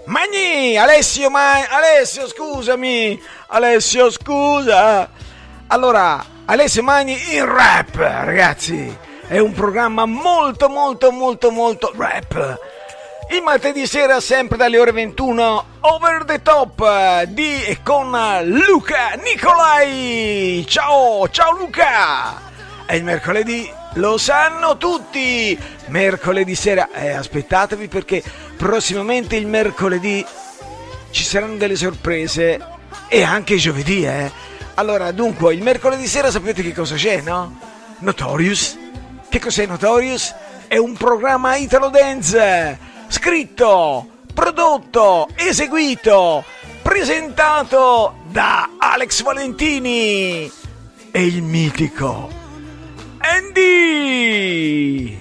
Magni. 0.05 0.77
Alessio, 0.77 1.29
Ma- 1.29 1.67
Alessio, 1.67 2.27
scusami. 2.27 3.21
Alessio, 3.47 4.09
scusa. 4.11 5.09
Allora, 5.67 6.23
Alessio 6.45 6.83
Magni, 6.83 7.17
il 7.33 7.43
rap, 7.43 7.95
ragazzi. 7.95 8.95
È 9.27 9.39
un 9.39 9.53
programma 9.53 10.05
molto, 10.05 10.69
molto, 10.69 11.11
molto, 11.11 11.49
molto 11.49 11.91
rap. 11.95 12.59
Il 13.31 13.41
martedì 13.41 13.87
sera, 13.87 14.19
sempre 14.19 14.55
dalle 14.55 14.77
ore 14.77 14.91
21, 14.91 15.65
Over 15.79 16.25
the 16.25 16.41
Top 16.43 17.23
di 17.23 17.63
e 17.63 17.79
con 17.81 18.11
Luca 18.43 19.13
Nicolai. 19.23 20.63
Ciao, 20.67 21.27
ciao 21.29 21.51
Luca! 21.51 22.39
E 22.85 22.97
il 22.97 23.03
mercoledì 23.03 23.67
lo 23.95 24.17
sanno 24.17 24.77
tutti! 24.77 25.57
Mercoledì 25.87 26.55
sera, 26.55 26.89
eh, 26.91 27.11
aspettatevi 27.11 27.87
perché 27.87 28.23
prossimamente 28.55 29.35
il 29.35 29.47
mercoledì 29.47 30.25
ci 31.11 31.23
saranno 31.23 31.55
delle 31.55 31.75
sorprese 31.75 32.59
e 33.07 33.23
anche 33.23 33.55
giovedì, 33.57 34.05
eh. 34.05 34.31
Allora, 34.75 35.11
dunque, 35.11 35.53
il 35.53 35.61
mercoledì 35.61 36.07
sera 36.07 36.31
sapete 36.31 36.61
che 36.61 36.73
cosa 36.73 36.95
c'è, 36.95 37.21
no? 37.21 37.59
Notorious. 37.99 38.77
Che 39.29 39.39
cos'è 39.39 39.65
Notorious? 39.65 40.33
È 40.67 40.77
un 40.77 40.93
programma 40.93 41.55
Italo 41.55 41.89
Dance 41.89 42.77
scritto, 43.07 44.07
prodotto, 44.33 45.29
eseguito, 45.35 46.43
presentato 46.81 48.15
da 48.25 48.71
Alex 48.77 49.21
Valentini 49.23 50.51
e 51.11 51.25
il 51.25 51.41
mitico 51.41 52.34
Andy. 53.27 55.17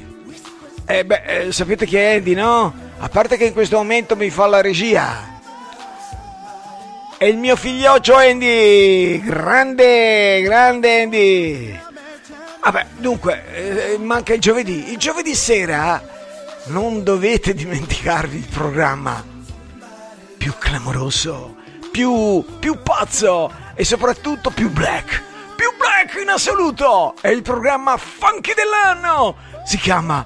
Eh 0.87 1.05
beh, 1.05 1.23
eh, 1.25 1.53
sapete 1.53 1.87
chi 1.87 1.97
è 1.97 2.17
Andy, 2.17 2.35
no? 2.35 2.75
A 2.99 3.09
parte 3.09 3.37
che 3.37 3.47
in 3.47 3.53
questo 3.53 3.77
momento 3.77 4.15
mi 4.17 4.29
fa 4.31 4.47
la 4.47 4.61
regia. 4.61 5.33
È 7.17 7.25
il 7.25 7.39
mio 7.39 7.57
figlioccio 7.57 8.15
Andy! 8.15 9.21
Grande, 9.21 10.43
grande 10.43 11.03
Andy! 11.03 11.81
Vabbè, 12.63 12.87
dunque, 12.99 13.95
eh, 13.95 13.99
manca 13.99 14.35
il 14.35 14.41
giovedì. 14.41 14.91
Il 14.93 14.99
giovedì 14.99 15.35
sera 15.35 16.03
non 16.67 17.03
dovete 17.03 17.55
dimenticarvi 17.55 18.37
il 18.37 18.49
programma 18.49 19.25
più 20.37 20.53
clamoroso, 20.59 21.57
più, 21.91 22.45
più 22.59 22.83
pazzo 22.83 23.51
e 23.75 23.85
soprattutto 23.85 24.51
più 24.51 24.71
black. 24.71 25.23
Black 26.05 26.21
in 26.21 26.29
assoluto! 26.29 27.15
È 27.19 27.29
il 27.29 27.41
programma 27.41 27.97
funky 27.97 28.53
dell'anno! 28.53 29.37
Si 29.65 29.79
chiama 29.79 30.25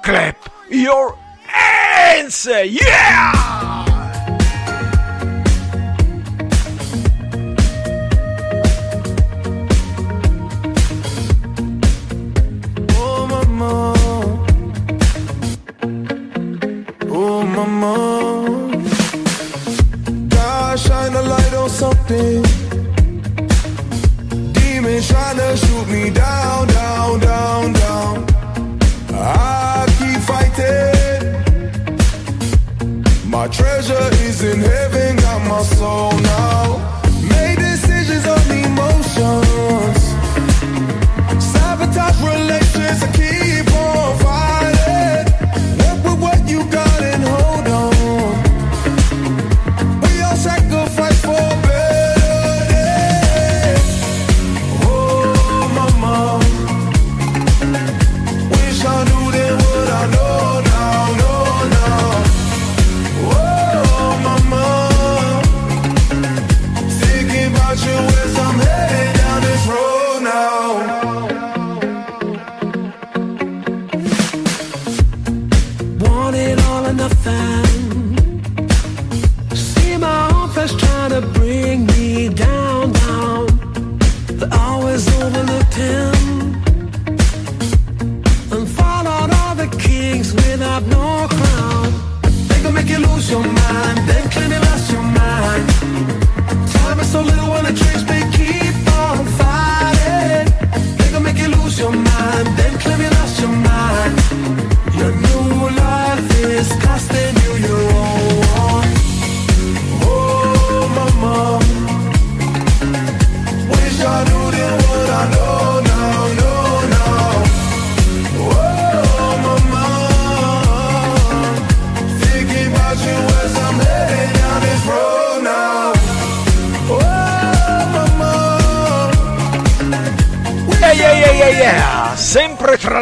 Clap 0.00 0.50
Your 0.68 1.14
Hands! 1.44 2.44
Yeah! 2.64 3.97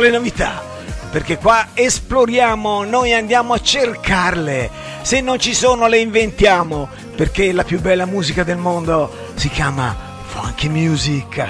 Le 0.06 0.10
novità. 0.10 0.62
Perché 1.10 1.38
qua 1.38 1.68
esploriamo, 1.74 2.84
noi 2.84 3.12
andiamo 3.12 3.54
a 3.54 3.60
cercarle. 3.60 4.70
Se 5.02 5.20
non 5.20 5.38
ci 5.38 5.54
sono 5.54 5.86
le 5.88 5.98
inventiamo. 5.98 6.88
Perché 7.14 7.52
la 7.52 7.64
più 7.64 7.80
bella 7.80 8.06
musica 8.06 8.44
del 8.44 8.56
mondo 8.56 9.32
si 9.34 9.48
chiama 9.48 9.96
Funky 10.26 10.68
Music. 10.68 11.44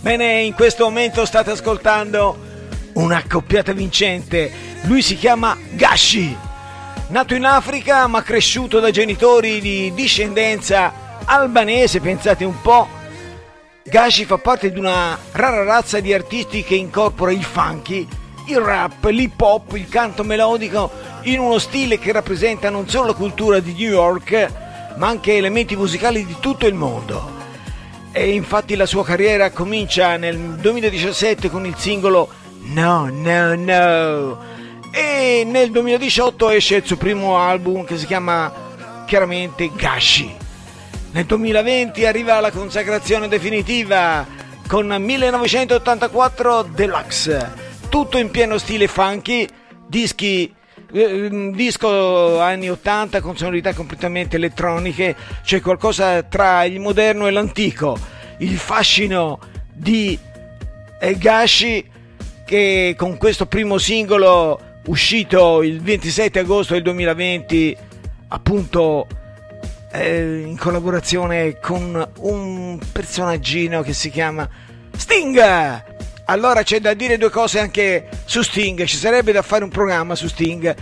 Bene, 0.00 0.40
in 0.40 0.54
questo 0.54 0.84
momento 0.84 1.24
state 1.24 1.50
ascoltando 1.50 2.48
una 2.94 3.22
coppiata 3.28 3.72
vincente. 3.72 4.50
Lui 4.82 5.02
si 5.02 5.16
chiama 5.16 5.56
Gashi. 5.72 6.36
Nato 7.08 7.34
in 7.34 7.44
Africa 7.44 8.06
ma 8.06 8.22
cresciuto 8.22 8.80
da 8.80 8.90
genitori 8.90 9.60
di 9.60 9.92
discendenza 9.94 11.18
albanese, 11.24 12.00
pensate 12.00 12.44
un 12.44 12.60
po'. 12.60 12.99
Gashi 13.90 14.24
fa 14.24 14.38
parte 14.38 14.70
di 14.70 14.78
una 14.78 15.18
rara 15.32 15.64
razza 15.64 15.98
di 15.98 16.14
artisti 16.14 16.62
che 16.62 16.76
incorpora 16.76 17.32
il 17.32 17.42
funky, 17.42 18.06
il 18.46 18.58
rap, 18.58 19.04
l'hip 19.06 19.40
hop, 19.40 19.72
il 19.72 19.88
canto 19.88 20.22
melodico 20.22 20.90
in 21.22 21.40
uno 21.40 21.58
stile 21.58 21.98
che 21.98 22.12
rappresenta 22.12 22.70
non 22.70 22.88
solo 22.88 23.08
la 23.08 23.14
cultura 23.14 23.58
di 23.58 23.72
New 23.72 23.90
York, 23.90 24.52
ma 24.96 25.08
anche 25.08 25.36
elementi 25.36 25.74
musicali 25.74 26.24
di 26.24 26.36
tutto 26.38 26.68
il 26.68 26.74
mondo. 26.74 27.38
E 28.12 28.30
infatti 28.30 28.76
la 28.76 28.86
sua 28.86 29.04
carriera 29.04 29.50
comincia 29.50 30.16
nel 30.16 30.38
2017 30.38 31.50
con 31.50 31.66
il 31.66 31.74
singolo 31.76 32.28
No, 32.60 33.08
No, 33.10 33.54
No 33.56 34.38
e 34.92 35.44
nel 35.46 35.70
2018 35.70 36.50
esce 36.50 36.76
il 36.76 36.84
suo 36.84 36.96
primo 36.96 37.38
album 37.38 37.84
che 37.84 37.96
si 37.96 38.06
chiama 38.06 38.52
chiaramente 39.06 39.70
Gashi. 39.74 40.48
Nel 41.12 41.24
2020 41.24 42.06
arriva 42.06 42.40
la 42.40 42.50
consacrazione 42.50 43.28
definitiva 43.28 44.26
con 44.68 44.86
1984 44.86 46.62
Deluxe, 46.62 47.52
tutto 47.88 48.18
in 48.18 48.30
pieno 48.30 48.58
stile 48.58 48.86
funky, 48.86 49.46
dischi 49.88 50.54
eh, 50.92 51.26
un 51.26 51.50
disco 51.52 52.40
anni 52.40 52.70
80 52.70 53.20
con 53.20 53.36
sonorità 53.36 53.74
completamente 53.74 54.36
elettroniche, 54.36 55.16
c'è 55.42 55.60
qualcosa 55.60 56.22
tra 56.22 56.64
il 56.64 56.78
moderno 56.78 57.26
e 57.26 57.30
l'antico, 57.32 57.98
il 58.38 58.56
fascino 58.56 59.40
di 59.72 60.16
Gashi 61.16 61.88
che 62.44 62.94
con 62.96 63.16
questo 63.16 63.46
primo 63.46 63.78
singolo 63.78 64.60
uscito 64.86 65.62
il 65.62 65.80
27 65.80 66.40
agosto 66.40 66.74
del 66.74 66.82
2020 66.82 67.76
appunto 68.28 69.06
eh, 69.92 70.42
in 70.46 70.56
collaborazione 70.56 71.58
con 71.58 72.08
un 72.18 72.78
personaggino 72.92 73.82
che 73.82 73.92
si 73.92 74.10
chiama 74.10 74.48
Sting 74.96 75.88
allora 76.30 76.62
c'è 76.62 76.78
da 76.78 76.94
dire 76.94 77.18
due 77.18 77.28
cose 77.28 77.58
anche 77.58 78.08
su 78.24 78.42
Sting, 78.42 78.84
ci 78.84 78.96
sarebbe 78.96 79.32
da 79.32 79.42
fare 79.42 79.64
un 79.64 79.70
programma 79.70 80.14
su 80.14 80.28
Sting. 80.28 80.76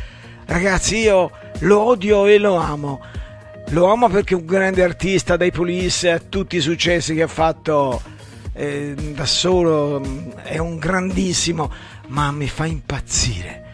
Ragazzi, 0.45 0.99
io 0.99 1.31
lo 1.61 1.81
odio 1.81 2.27
e 2.27 2.37
lo 2.37 2.57
amo. 2.57 3.01
Lo 3.71 3.91
amo 3.91 4.11
perché 4.11 4.35
è 4.35 4.37
un 4.37 4.45
grande 4.45 4.83
artista, 4.83 5.39
dai 5.39 5.51
Police 5.51 6.11
a 6.11 6.19
tutti 6.19 6.57
i 6.57 6.61
successi 6.61 7.15
che 7.15 7.23
ha 7.23 7.29
fatto 7.29 8.03
eh, 8.53 8.95
da 8.95 9.25
solo, 9.25 10.03
è 10.43 10.59
un 10.59 10.77
grandissimo, 10.77 11.73
ma 12.09 12.31
mi 12.31 12.47
fa 12.47 12.67
impazzire. 12.67 13.65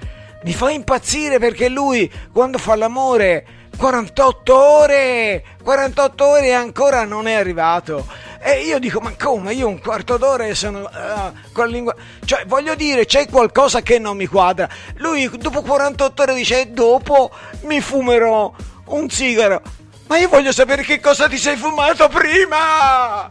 Mi 0.45 0.53
fa 0.53 0.71
impazzire 0.71 1.41
perché 1.41 1.69
lui 1.69 2.09
quando 2.31 2.59
fa 2.59 2.77
l'amore 2.77 3.47
48 3.77 4.55
ore, 4.57 5.45
48 5.63 6.27
ore 6.27 6.47
e 6.47 6.53
ancora 6.53 7.05
non 7.05 7.27
è 7.27 7.35
arrivato. 7.35 8.07
E 8.41 8.61
io 8.61 8.79
dico, 8.79 9.01
ma 9.01 9.13
come? 9.19 9.55
Io 9.55 9.69
un 9.69 9.81
quarto 9.81 10.19
d'ora 10.19 10.45
e 10.45 10.55
sono 10.55 10.81
uh, 10.81 11.53
con 11.53 11.65
la 11.65 11.71
lingua... 11.71 11.95
Cioè, 12.25 12.45
voglio 12.47 12.75
dire, 12.75 13.07
c'è 13.07 13.27
qualcosa 13.27 13.81
che 13.81 13.99
non 13.99 14.19
mi 14.19 14.27
quadra. 14.27 14.69
Lui 14.97 15.31
dopo 15.39 15.63
48 15.63 16.23
ore 16.23 16.35
dice, 16.35 16.71
dopo 16.71 17.31
mi 17.63 17.81
fumerò 17.81 18.53
un 18.87 19.09
sigaro. 19.09 19.63
Ma 20.09 20.19
io 20.19 20.29
voglio 20.29 20.53
sapere 20.53 20.83
che 20.83 21.01
cosa 21.01 21.27
ti 21.27 21.39
sei 21.39 21.57
fumato 21.57 22.09
prima! 22.09 23.31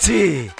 Ragazzi, 0.00 0.50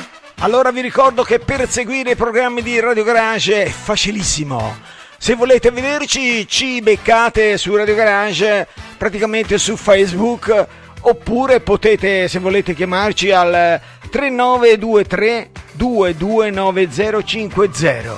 allora 0.41 0.71
vi 0.71 0.83
ricordo 0.83 1.23
che 1.23 1.39
per 1.39 1.67
seguire 1.67 2.11
i 2.11 2.15
programmi 2.15 2.61
di 2.61 2.79
Radio 2.79 3.05
Garage 3.05 3.65
è 3.65 3.71
facilissimo. 3.71 4.77
Se 5.17 5.35
volete 5.35 5.71
vederci, 5.71 6.47
ci 6.47 6.83
beccate 6.83 7.57
su 7.57 7.75
Radio 7.75 7.95
Garage, 7.95 8.69
praticamente 8.99 9.57
su 9.57 9.79
Facebook, 9.79 10.67
oppure 11.01 11.61
potete, 11.61 12.29
se 12.29 12.39
volete, 12.39 12.75
chiamarci 12.75 13.31
al 13.31 13.81
3923 14.11 15.51
229050. 15.73 18.15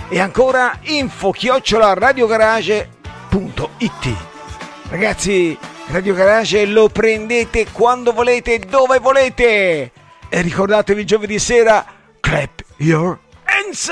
e 0.08 0.20
ancora 0.20 0.78
info 0.82 1.30
chiocciola 1.30 1.94
radiogarage.it 3.34 4.16
Ragazzi, 4.88 5.58
Radio 5.88 6.14
Garage 6.14 6.64
lo 6.66 6.88
prendete 6.88 7.66
quando 7.72 8.12
volete, 8.12 8.60
dove 8.60 8.98
volete. 8.98 9.90
E 10.28 10.40
ricordatevi 10.40 11.04
giovedì 11.04 11.38
sera, 11.38 11.84
clap 12.20 12.62
your 12.76 13.18
hands. 13.44 13.90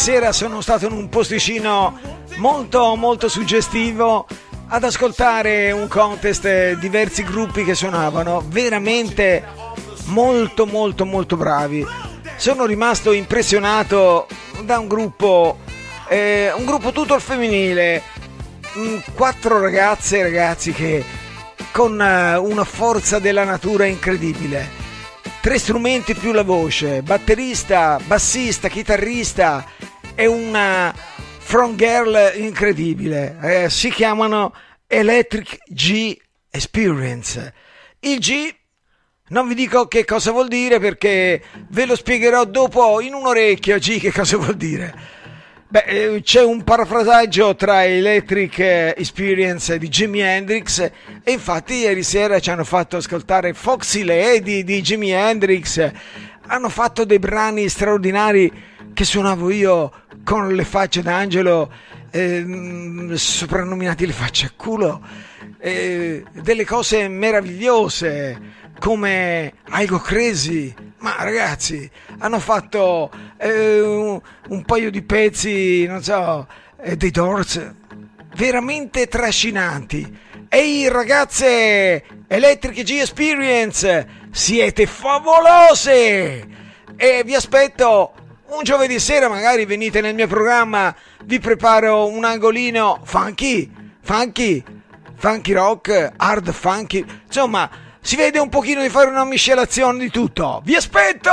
Sera 0.00 0.32
sono 0.32 0.62
stato 0.62 0.86
in 0.86 0.92
un 0.92 1.10
posticino 1.10 1.98
molto 2.36 2.96
molto 2.96 3.28
suggestivo 3.28 4.26
ad 4.68 4.82
ascoltare 4.82 5.72
un 5.72 5.88
contest, 5.88 6.46
eh, 6.46 6.78
diversi 6.80 7.22
gruppi 7.22 7.64
che 7.64 7.74
suonavano 7.74 8.42
veramente 8.46 9.44
molto 10.06 10.64
molto 10.64 11.04
molto 11.04 11.36
bravi. 11.36 11.86
Sono 12.36 12.64
rimasto 12.64 13.12
impressionato 13.12 14.26
da 14.62 14.78
un 14.78 14.88
gruppo, 14.88 15.58
eh, 16.08 16.50
un 16.56 16.64
gruppo 16.64 16.92
tutto 16.92 17.12
al 17.12 17.20
femminile, 17.20 18.02
mm, 18.78 18.96
quattro 19.14 19.60
ragazze 19.60 20.20
e 20.20 20.22
ragazzi 20.22 20.72
che 20.72 21.04
con 21.72 22.00
eh, 22.00 22.36
una 22.36 22.64
forza 22.64 23.18
della 23.18 23.44
natura 23.44 23.84
incredibile 23.84 24.80
tre 25.40 25.58
strumenti 25.58 26.14
più 26.14 26.32
la 26.32 26.42
voce, 26.42 27.02
batterista, 27.02 27.98
bassista, 28.06 28.68
chitarrista 28.68 29.64
e 30.20 30.26
una 30.26 30.94
front 30.94 31.76
girl 31.76 32.32
incredibile. 32.34 33.38
Eh, 33.40 33.70
si 33.70 33.88
chiamano 33.88 34.52
Electric 34.86 35.60
G 35.66 36.14
Experience. 36.50 37.54
Il 38.00 38.18
G 38.18 38.54
non 39.28 39.48
vi 39.48 39.54
dico 39.54 39.86
che 39.86 40.04
cosa 40.04 40.30
vuol 40.30 40.48
dire 40.48 40.78
perché 40.78 41.42
ve 41.70 41.86
lo 41.86 41.96
spiegherò 41.96 42.44
dopo 42.44 43.00
in 43.00 43.14
un 43.14 43.28
orecchio 43.28 43.78
G 43.78 43.98
che 43.98 44.12
cosa 44.12 44.36
vuol 44.36 44.56
dire. 44.56 44.94
Beh, 45.68 45.84
eh, 45.86 46.20
c'è 46.22 46.42
un 46.42 46.64
parafrasaggio 46.64 47.54
tra 47.54 47.86
Electric 47.86 48.58
eh, 48.58 48.94
Experience 48.98 49.78
di 49.78 49.88
Jimi 49.88 50.20
Hendrix 50.20 50.80
e 50.80 51.32
infatti 51.32 51.76
ieri 51.76 52.02
sera 52.02 52.40
ci 52.40 52.50
hanno 52.50 52.64
fatto 52.64 52.98
ascoltare 52.98 53.54
Foxy 53.54 54.02
Lady 54.02 54.64
di 54.64 54.82
Jimi 54.82 55.12
Hendrix. 55.12 55.90
Hanno 56.48 56.68
fatto 56.68 57.06
dei 57.06 57.18
brani 57.18 57.70
straordinari 57.70 58.68
che 58.92 59.04
suonavo 59.04 59.50
io 59.50 59.92
con 60.24 60.54
le 60.54 60.64
facce 60.64 61.02
d'angelo, 61.02 61.70
ehm, 62.10 63.14
soprannominati 63.14 64.06
le 64.06 64.12
facce 64.12 64.46
a 64.46 64.52
culo, 64.56 65.00
eh, 65.58 66.24
delle 66.32 66.64
cose 66.64 67.08
meravigliose 67.08 68.38
come 68.78 69.54
I 69.72 69.86
Go 69.86 69.98
Crazy. 69.98 70.74
Ma 70.98 71.16
ragazzi, 71.20 71.90
hanno 72.18 72.38
fatto 72.40 73.10
eh, 73.38 73.80
un, 73.80 74.20
un 74.48 74.64
paio 74.64 74.90
di 74.90 75.02
pezzi, 75.02 75.86
non 75.86 76.02
so, 76.02 76.46
eh, 76.82 76.96
dei 76.96 77.10
Doors, 77.10 77.74
veramente 78.34 79.08
trascinanti. 79.08 80.18
Ehi 80.48 80.88
ragazze, 80.88 82.04
Electric 82.26 82.82
G 82.82 82.98
Experience, 83.00 84.06
siete 84.30 84.86
favolose! 84.86 86.48
E 86.96 87.22
vi 87.24 87.34
aspetto 87.34 88.12
un 88.56 88.62
giovedì 88.62 88.98
sera, 88.98 89.28
magari 89.28 89.64
venite 89.64 90.00
nel 90.00 90.14
mio 90.14 90.26
programma, 90.26 90.94
vi 91.24 91.38
preparo 91.38 92.06
un 92.08 92.24
angolino 92.24 93.00
funky, 93.04 93.70
funky, 94.02 94.62
funky 95.16 95.52
rock, 95.52 96.12
hard 96.16 96.50
funky, 96.52 97.04
insomma, 97.26 97.70
si 98.00 98.16
vede 98.16 98.38
un 98.38 98.48
pochino 98.48 98.82
di 98.82 98.88
fare 98.88 99.10
una 99.10 99.24
miscelazione 99.24 99.98
di 99.98 100.10
tutto. 100.10 100.62
Vi 100.64 100.74
aspetto! 100.74 101.30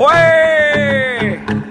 Uè! 0.00 1.61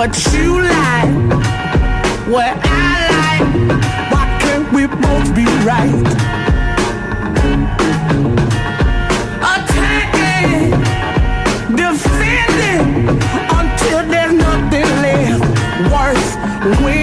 What 0.00 0.32
you 0.32 0.62
like, 0.62 1.12
what 2.26 2.56
I 2.62 3.04
like. 3.20 3.48
Why 4.10 4.24
can't 4.40 4.72
we 4.72 4.86
both 4.86 5.28
be 5.36 5.44
right? 5.68 6.06
Attacking, 9.52 10.70
defending 11.76 13.08
until 13.58 14.00
there's 14.08 14.32
nothing 14.32 14.88
left 15.04 15.44
worth 15.92 16.80
winning. 16.82 16.99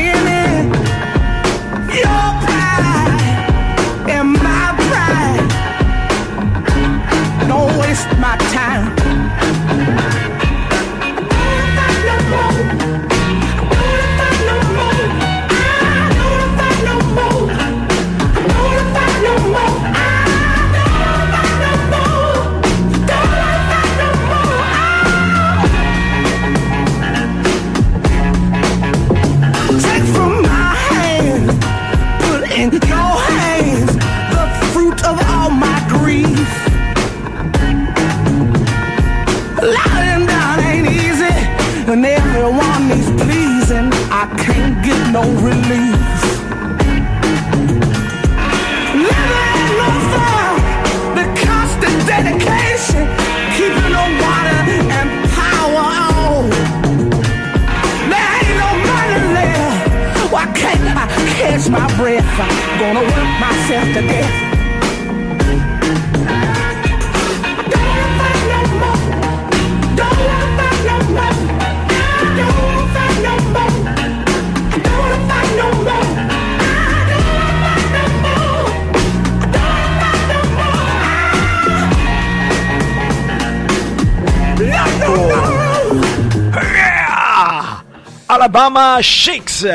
Alabama 88.57 88.99
Shakes, 89.03 89.67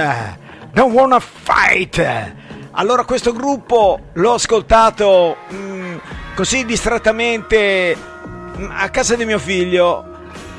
Don't 0.72 0.93
Wanna 0.93 1.20
Fight. 1.20 2.35
Allora 2.72 3.05
questo 3.05 3.33
gruppo 3.33 4.09
l'ho 4.14 4.33
ascoltato 4.33 5.37
mm, 5.55 5.97
così 6.35 6.64
distrattamente 6.64 7.97
mm, 7.97 8.70
a 8.72 8.89
casa 8.89 9.14
di 9.14 9.24
mio 9.24 9.39
figlio 9.39 10.05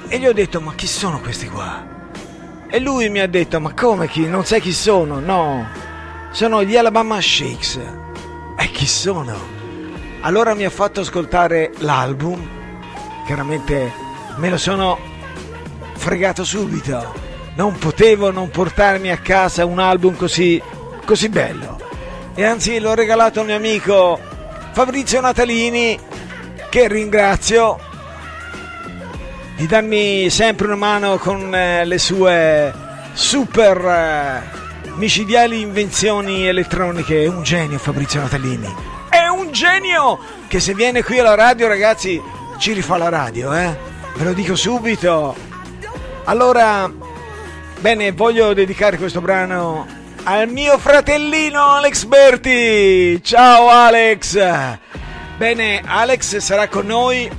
e 0.07 0.19
gli 0.19 0.25
ho 0.25 0.31
detto 0.31 0.61
ma 0.61 0.73
chi 0.73 0.87
sono 0.87 1.19
questi 1.19 1.49
qua? 1.49 1.85
E 2.69 2.79
lui 2.79 3.09
mi 3.09 3.19
ha 3.19 3.27
detto 3.27 3.59
ma 3.59 3.73
come 3.73 4.07
chi? 4.07 4.25
Non 4.25 4.45
sai 4.45 4.61
chi 4.61 4.71
sono? 4.71 5.19
No, 5.19 5.67
sono 6.31 6.63
gli 6.63 6.77
Alabama 6.77 7.19
Shakes. 7.19 7.77
E 8.57 8.71
chi 8.71 8.87
sono? 8.87 9.35
Allora 10.21 10.53
mi 10.53 10.63
ha 10.63 10.69
fatto 10.69 11.01
ascoltare 11.01 11.73
l'album, 11.79 12.41
chiaramente 13.25 13.91
me 14.37 14.49
lo 14.49 14.57
sono 14.57 14.97
fregato 15.95 16.45
subito. 16.45 17.31
Non 17.55 17.77
potevo 17.77 18.31
non 18.31 18.49
portarmi 18.49 19.11
a 19.11 19.17
casa 19.17 19.65
un 19.65 19.79
album 19.79 20.15
così, 20.15 20.61
così 21.05 21.29
bello. 21.29 21.79
E 22.33 22.43
anzi 22.43 22.79
l'ho 22.79 22.95
regalato 22.95 23.41
al 23.41 23.45
mio 23.45 23.55
amico 23.55 24.19
Fabrizio 24.71 25.21
Natalini, 25.21 25.99
che 26.69 26.87
ringrazio 26.87 27.79
di 29.55 29.67
darmi 29.67 30.31
sempre 30.31 30.65
una 30.65 30.75
mano 30.75 31.17
con 31.17 31.53
eh, 31.53 31.85
le 31.85 31.99
sue 31.99 32.73
super 33.13 33.77
eh, 33.77 34.41
micidiali 34.95 35.61
invenzioni 35.61 36.47
elettroniche. 36.47 37.23
È 37.23 37.27
un 37.27 37.43
genio 37.43 37.77
Fabrizio 37.77 38.19
Natalini. 38.19 38.67
È 39.09 39.27
un 39.27 39.51
genio 39.51 40.17
che 40.47 40.59
se 40.59 40.73
viene 40.73 41.03
qui 41.03 41.19
alla 41.19 41.35
radio, 41.35 41.67
ragazzi, 41.67 42.19
ci 42.57 42.73
rifà 42.73 42.97
la 42.97 43.09
radio, 43.09 43.53
eh? 43.53 43.77
Ve 44.15 44.23
lo 44.23 44.33
dico 44.33 44.55
subito. 44.55 45.35
Allora, 46.23 46.91
bene, 47.83 48.13
voglio 48.13 48.53
dedicare 48.53 48.97
questo 48.97 49.19
brano 49.19 49.85
al 50.23 50.47
mio 50.47 50.77
fratellino 50.77 51.61
Alex 51.61 52.05
Berti. 52.05 53.21
Ciao 53.21 53.67
Alex. 53.67 54.39
Bene, 55.35 55.81
Alex 55.85 56.37
sarà 56.37 56.69
con 56.69 56.85
noi 56.85 57.29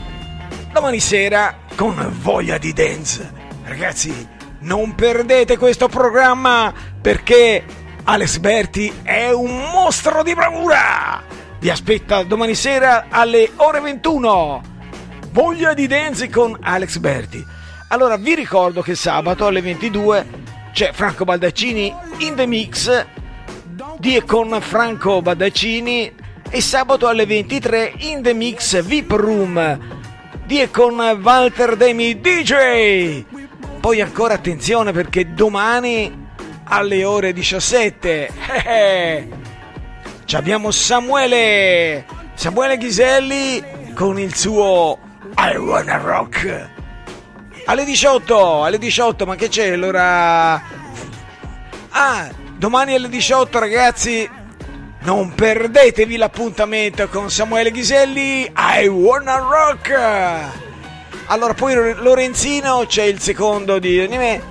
domani 0.71 1.01
sera 1.01 1.61
con 1.75 2.15
voglia 2.21 2.59
di 2.59 2.75
dance. 2.75 3.33
Ragazzi, 3.65 4.29
non 4.59 4.95
perdete 4.95 5.57
questo 5.57 5.89
programma 5.89 6.71
perché 7.01 7.65
Alex 8.05 8.37
Berti 8.37 8.93
è 9.03 9.31
un 9.31 9.71
mostro 9.73 10.23
di 10.23 10.35
bravura. 10.35 11.23
Vi 11.59 11.71
aspetta 11.71 12.23
domani 12.23 12.55
sera 12.55 13.07
alle 13.09 13.51
ore 13.57 13.81
21. 13.81 14.63
Voglia 15.31 15.73
di 15.73 15.87
dance 15.87 16.29
con 16.29 16.55
Alex 16.61 16.99
Berti. 16.99 17.54
Allora 17.95 18.17
vi 18.17 18.35
ricordo 18.35 18.83
che 18.83 18.97
sabato 18.97 19.47
alle 19.47 19.61
22 19.61 20.27
c'è 20.73 20.91
Franco 20.93 21.25
Baldaccini 21.25 21.95
in 22.19 22.35
the 22.35 22.45
mix 22.45 23.07
di 23.99 24.17
e 24.17 24.25
con 24.25 24.59
Franco 24.61 25.23
Baldaccini 25.23 26.13
e 26.51 26.61
sabato 26.61 27.07
alle 27.07 27.25
23 27.25 27.93
in 27.99 28.21
the 28.21 28.35
mix 28.35 28.83
VIP 28.83 29.13
Room 29.13 29.79
di 30.45 30.61
e 30.61 30.73
con 30.73 30.97
Walter 31.23 31.77
Demi 31.77 32.21
DJ. 32.21 33.27
Poi 33.79 34.01
ancora 34.01 34.35
attenzione 34.35 34.91
perché 34.91 35.33
domani 35.33 36.31
alle 36.65 37.05
ore 37.05 37.33
17 37.33 38.31
eh, 38.65 39.29
ci 40.25 40.35
abbiamo 40.35 40.73
Samuele 40.73 42.05
Samuele 42.35 42.77
Ghiselli 42.77 43.63
con 43.95 44.19
il 44.19 44.35
suo 44.35 44.99
I 45.37 45.57
Wanna 45.59 45.99
Rock 45.99 46.74
alle 47.67 47.85
18 47.85 48.65
alle 48.65 48.79
18 48.79 49.27
ma 49.27 49.37
che 49.37 49.49
c'è 49.49 49.75
l'ora 49.77 50.63
ah 51.91 52.29
domani 52.57 52.95
alle 52.95 53.09
18 53.09 53.59
ragazzi 53.59 54.29
non 55.05 55.35
perdetevi 55.35 56.17
l'appuntamento 56.17 57.09
con 57.09 57.31
Samuele 57.31 57.71
Ghiselli 57.71 58.51
I 58.57 58.87
Wanna 58.87 59.37
Rock. 59.37 59.93
Allora 61.27 61.53
poi 61.53 61.75
Lorenzino 61.75 62.85
c'è 62.87 63.03
il 63.03 63.21
secondo 63.21 63.79
di 63.79 64.01
anime. 64.01 64.43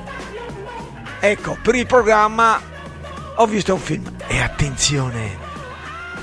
Ecco 1.19 1.57
per 1.59 1.73
il 1.73 1.87
programma 1.87 2.61
ho 3.35 3.45
visto 3.47 3.73
un 3.73 3.79
film. 3.79 4.15
E 4.27 4.39
attenzione 4.39 5.35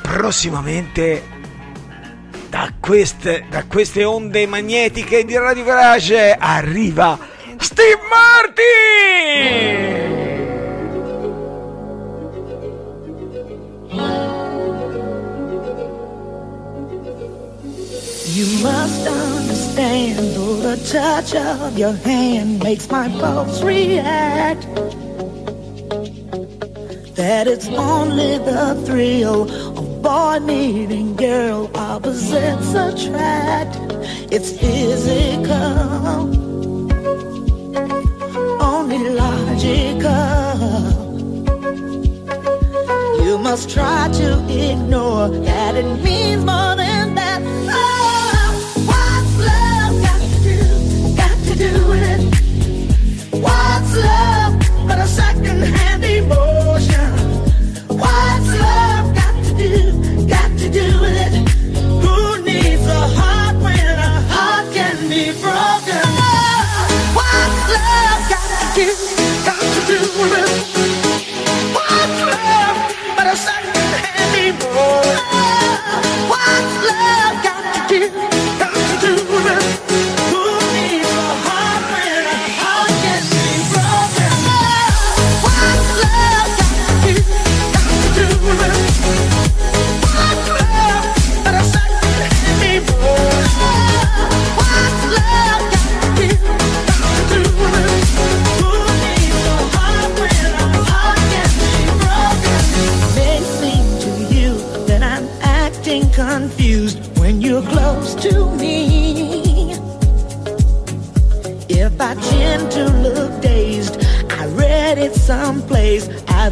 prossimamente 0.00 1.39
da 2.50 2.72
queste, 2.80 3.44
da 3.48 3.64
queste 3.64 4.04
onde 4.04 4.44
magnetiche 4.46 5.24
di 5.24 5.36
Radio 5.36 5.64
Garage 5.64 6.36
arriva 6.38 7.18
Steve 7.58 8.00
Martin! 8.10 9.38
You 18.32 18.46
must 18.62 19.06
understand, 19.06 20.34
though 20.34 20.56
the 20.56 20.76
touch 20.90 21.34
of 21.34 21.78
your 21.78 21.92
hand 21.92 22.62
makes 22.62 22.88
my 22.90 23.08
pulse 23.20 23.62
react. 23.62 24.66
That 27.16 27.46
it's 27.46 27.68
only 27.68 28.38
the 28.38 28.82
thrill 28.86 29.46
boy 30.10 30.40
meeting 30.40 31.14
girl 31.14 31.70
opposites 31.76 32.70
attract. 32.86 33.74
It's 34.34 34.50
physical, 34.60 35.70
only 38.72 39.02
logical. 39.22 40.48
You 43.24 43.38
must 43.38 43.70
try 43.70 44.08
to 44.20 44.28
ignore 44.62 45.28
that 45.48 45.72
it 45.76 45.90
means 46.02 46.44
more 46.44 46.74
than 46.80 46.89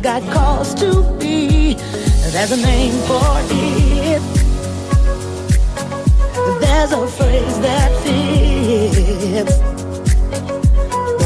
Got 0.09 0.23
cause 0.33 0.73
to 0.77 1.03
be. 1.21 1.75
There's 1.75 2.51
a 2.53 2.57
name 2.57 2.95
for 3.07 3.21
it. 3.51 4.23
There's 6.63 6.93
a 6.93 7.07
phrase 7.09 7.59
that 7.61 7.93
fits. 8.03 9.59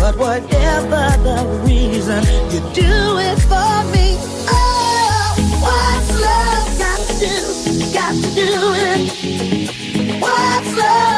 But 0.00 0.16
whatever 0.18 1.04
the 1.22 1.62
reason, 1.64 2.24
you 2.50 2.58
do 2.74 3.18
it 3.28 3.38
for 3.42 3.84
me. 3.94 4.16
Oh, 4.50 5.36
what's 5.62 6.10
love 6.26 6.66
got 6.82 6.98
to 7.06 7.14
do? 7.22 7.36
Got 7.94 8.14
to 8.16 8.28
do 8.34 8.50
it. 8.90 10.20
What's 10.20 10.76
love 10.76 11.11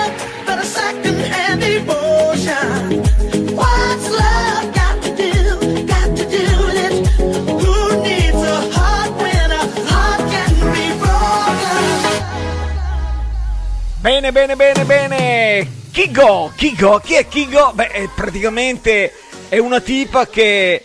Bene, 14.04 14.32
bene, 14.32 14.54
bene, 14.54 14.84
bene. 14.84 15.66
Kigo, 15.90 16.52
Kigo, 16.54 16.98
chi 17.02 17.14
è 17.14 17.26
Kigo? 17.26 17.72
Beh, 17.72 17.88
è 17.88 18.06
praticamente 18.14 19.10
è 19.48 19.56
una 19.56 19.80
tipa 19.80 20.26
che 20.26 20.84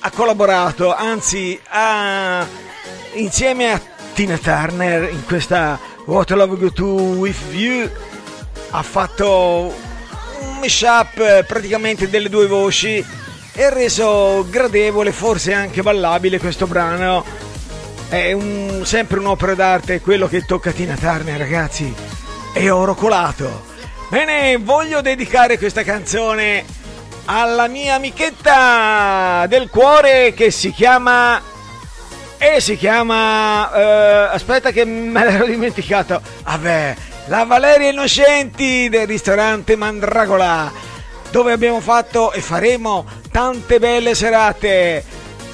ha 0.00 0.10
collaborato, 0.10 0.94
anzi, 0.94 1.60
ha 1.68 2.46
insieme 3.12 3.72
a 3.72 3.80
Tina 4.14 4.38
Turner 4.38 5.12
in 5.12 5.22
questa 5.26 5.78
What 6.06 6.30
Love 6.30 6.56
Go 6.56 6.72
To 6.72 6.86
With 6.86 7.36
You 7.50 7.90
ha 8.70 8.82
fatto 8.82 9.74
un 10.40 10.58
mashup 10.58 11.18
eh, 11.18 11.44
praticamente 11.46 12.08
delle 12.08 12.30
due 12.30 12.46
voci 12.46 13.04
e 13.52 13.64
ha 13.64 13.68
reso 13.68 14.46
gradevole, 14.48 15.12
forse 15.12 15.52
anche 15.52 15.82
ballabile 15.82 16.38
questo 16.38 16.66
brano. 16.66 17.22
È 18.08 18.32
un- 18.32 18.80
sempre 18.86 19.18
un'opera 19.18 19.52
d'arte 19.54 20.00
quello 20.00 20.26
che 20.26 20.46
tocca 20.46 20.70
a 20.70 20.72
Tina 20.72 20.94
Turner, 20.94 21.36
ragazzi. 21.36 22.15
È 22.56 22.72
oro 22.72 22.94
colato. 22.94 23.64
Bene, 24.08 24.56
voglio 24.56 25.02
dedicare 25.02 25.58
questa 25.58 25.82
canzone 25.82 26.64
alla 27.26 27.68
mia 27.68 27.96
amichetta 27.96 29.44
del 29.46 29.68
cuore 29.68 30.32
che 30.32 30.50
si 30.50 30.72
chiama 30.72 31.38
e 32.38 32.58
si 32.62 32.78
chiama 32.78 33.70
eh, 33.74 34.28
aspetta 34.32 34.70
che 34.70 34.86
me 34.86 35.22
l'ero 35.26 35.44
dimenticato 35.44 36.22
vabbè 36.44 36.96
la 37.26 37.44
Valeria 37.44 37.90
Innocenti 37.90 38.88
del 38.88 39.06
ristorante 39.06 39.76
Mandragola 39.76 40.72
dove 41.30 41.52
abbiamo 41.52 41.80
fatto 41.80 42.32
e 42.32 42.40
faremo 42.40 43.04
tante 43.30 43.78
belle 43.78 44.14
serate 44.14 45.04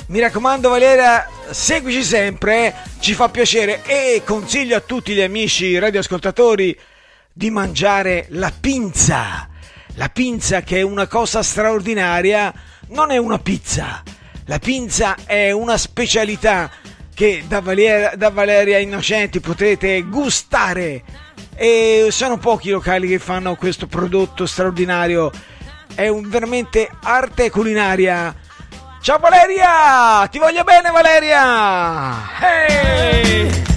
mi 0.07 0.21
raccomando 0.21 0.69
Valeria 0.69 1.27
seguici 1.51 2.05
sempre 2.05 2.75
ci 3.01 3.15
fa 3.15 3.29
piacere 3.29 3.83
e 3.87 4.23
consiglio 4.25 4.77
a 4.77 4.81
tutti 4.81 5.15
gli 5.15 5.21
amici 5.21 5.79
radioascoltatori 5.79 6.91
di 7.33 7.51
mangiare 7.51 8.27
la 8.31 8.53
pinza 8.59 9.49
la 9.97 10.09
pinza 10.09 10.63
che 10.63 10.79
è 10.79 10.83
una 10.83 11.07
cosa 11.07 11.43
straordinaria 11.43 12.53
non 12.89 13.11
è 13.11 13.17
una 13.17 13.39
pizza 13.39 14.03
la 14.47 14.59
pinza 14.59 15.17
è 15.25 15.51
una 15.51 15.77
specialità 15.77 16.71
che 17.15 17.45
da 17.47 17.61
Valeria, 17.61 18.13
da 18.17 18.31
Valeria 18.31 18.79
Innocenti 18.79 19.41
potrete 19.41 20.03
gustare 20.03 21.03
e 21.55 22.09
sono 22.11 22.39
pochi 22.39 22.69
i 22.69 22.73
locali 22.73 23.07
che 23.07 23.19
fanno 23.19 23.55
questo 23.55 23.87
prodotto 23.87 24.47
straordinario. 24.47 25.31
È 25.95 26.09
un, 26.09 26.29
veramente 26.29 26.89
arte 27.03 27.51
culinaria. 27.51 28.35
Ciao 29.01 29.19
Valeria! 29.19 30.27
Ti 30.29 30.39
voglio 30.39 30.65
bene 30.65 30.91
Valeria! 30.91 32.41
Hey! 32.41 33.72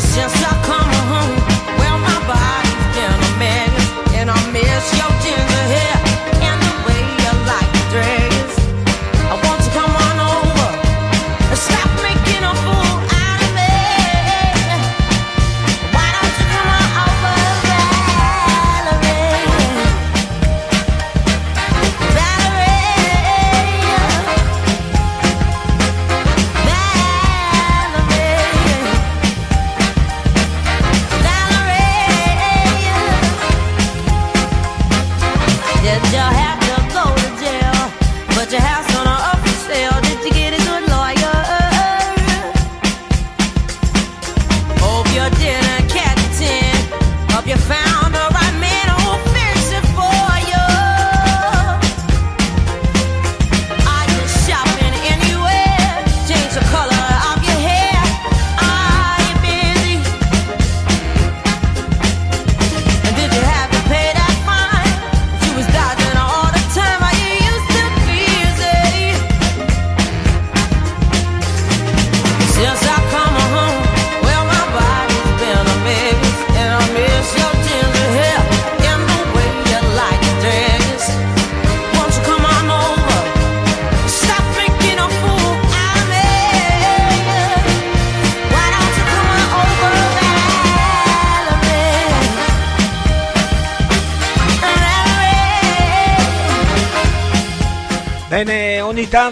conscience 0.00 0.39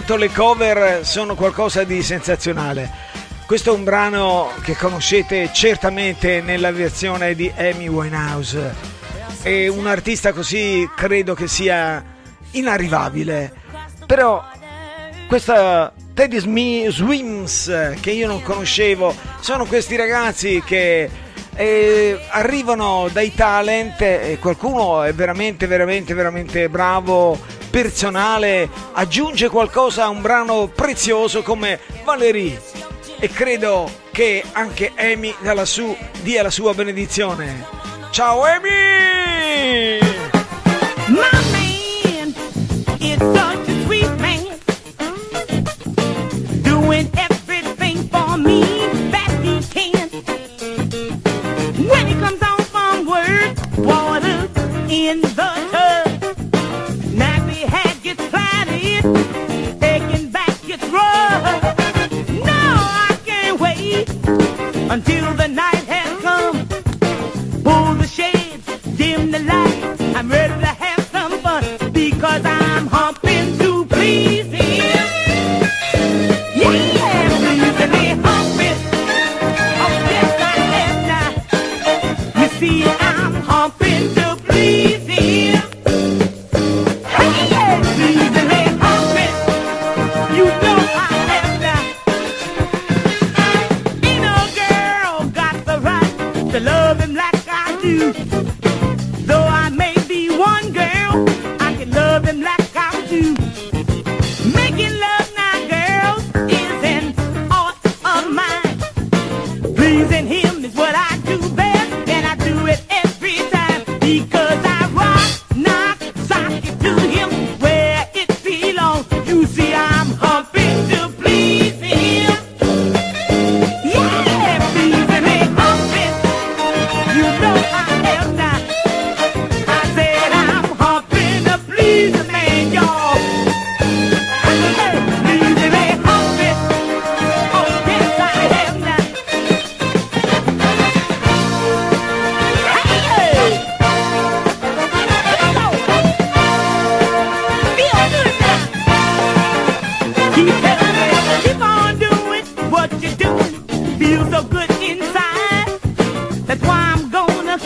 quanto 0.09 0.25
le 0.25 0.33
cover 0.33 1.05
sono 1.05 1.35
qualcosa 1.35 1.85
di 1.85 2.03
sensazionale. 2.03 2.91
Questo 3.45 3.75
è 3.75 3.77
un 3.77 3.85
brano 3.85 4.51
che 4.63 4.75
conoscete 4.75 5.51
certamente 5.53 6.41
nella 6.41 6.73
versione 6.73 7.35
di 7.35 7.53
Amy 7.55 7.89
Winehouse 7.89 8.75
e 9.43 9.69
un 9.69 9.87
artista 9.87 10.33
così 10.33 10.89
credo 10.97 11.35
che 11.35 11.47
sia 11.47 12.03
inarrivabile. 12.53 13.53
Però 14.07 14.43
questa 15.29 15.93
Teddy 16.15 16.39
Smi- 16.39 16.87
Swims 16.89 17.97
che 18.01 18.11
io 18.11 18.29
non 18.29 18.41
conoscevo 18.41 19.15
sono 19.41 19.67
questi 19.67 19.95
ragazzi 19.95 20.63
che 20.65 21.11
eh, 21.55 22.19
arrivano 22.31 23.11
dai 23.13 23.35
talent 23.35 24.01
e 24.01 24.39
qualcuno 24.41 25.03
è 25.03 25.13
veramente 25.13 25.67
veramente 25.67 26.15
veramente 26.15 26.71
bravo 26.71 27.39
personale 27.71 28.69
aggiunge 28.93 29.49
qualcosa 29.49 30.05
a 30.05 30.09
un 30.09 30.21
brano 30.21 30.69
prezioso 30.69 31.43
come 31.43 31.81
Valerie 32.05 32.61
e 33.19 33.29
credo 33.29 33.91
che 34.13 34.45
anche 34.53 34.93
Amy 34.97 35.35
da 35.41 35.55
lassù 35.55 35.97
dia 36.23 36.43
la 36.43 36.51
sua 36.51 36.75
benedizione. 36.75 37.67
Ciao 38.11 38.43
Amy! 38.43 39.99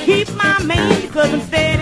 keep 0.05 0.33
my 0.35 0.63
mane, 0.65 1.09
cause 1.11 1.33
I'm 1.33 1.41
steady. 1.43 1.82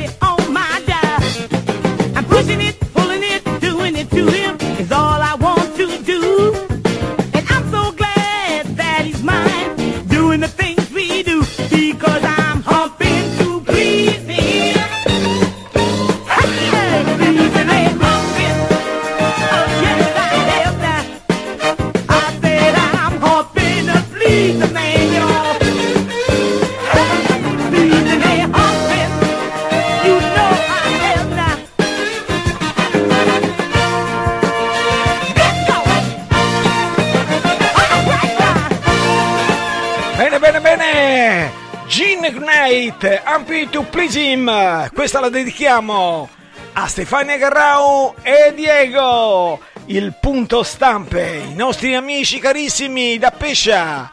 questa 45.10 45.28
la 45.28 45.34
dedichiamo 45.36 46.28
a 46.74 46.86
Stefania 46.86 47.36
Garrao 47.36 48.14
e 48.22 48.52
Diego, 48.54 49.58
il 49.86 50.14
punto 50.20 50.62
stampe, 50.62 51.46
i 51.50 51.54
nostri 51.56 51.96
amici 51.96 52.38
carissimi 52.38 53.18
da 53.18 53.32
Pescia. 53.32 54.08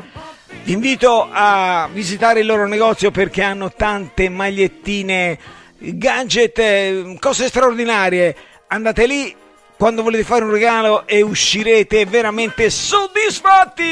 Vi 0.64 0.72
invito 0.72 1.30
a 1.32 1.88
visitare 1.94 2.40
il 2.40 2.48
loro 2.48 2.66
negozio 2.66 3.12
perché 3.12 3.44
hanno 3.44 3.72
tante 3.72 4.28
magliettine, 4.28 5.38
gadget, 5.78 6.58
eh, 6.58 7.16
cose 7.20 7.48
straordinarie. 7.48 8.36
Andate 8.70 9.06
lì 9.06 9.36
quando 9.78 10.02
volete 10.02 10.24
fare 10.24 10.46
un 10.46 10.52
regalo 10.52 11.06
e 11.06 11.22
uscirete 11.22 12.06
veramente 12.06 12.72
soddisfatti. 12.72 13.84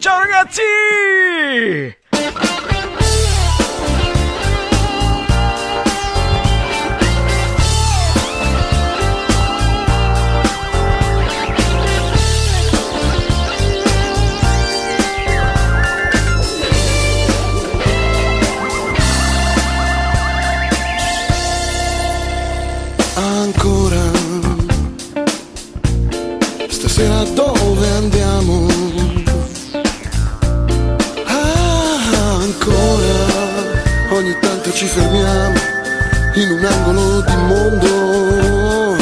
Ciao 0.00 0.18
ragazzi! 0.18 0.62
fermiamo 34.94 35.54
in 36.34 36.50
un 36.52 36.64
angolo 36.64 37.20
di 37.22 37.36
mondo, 37.48 38.96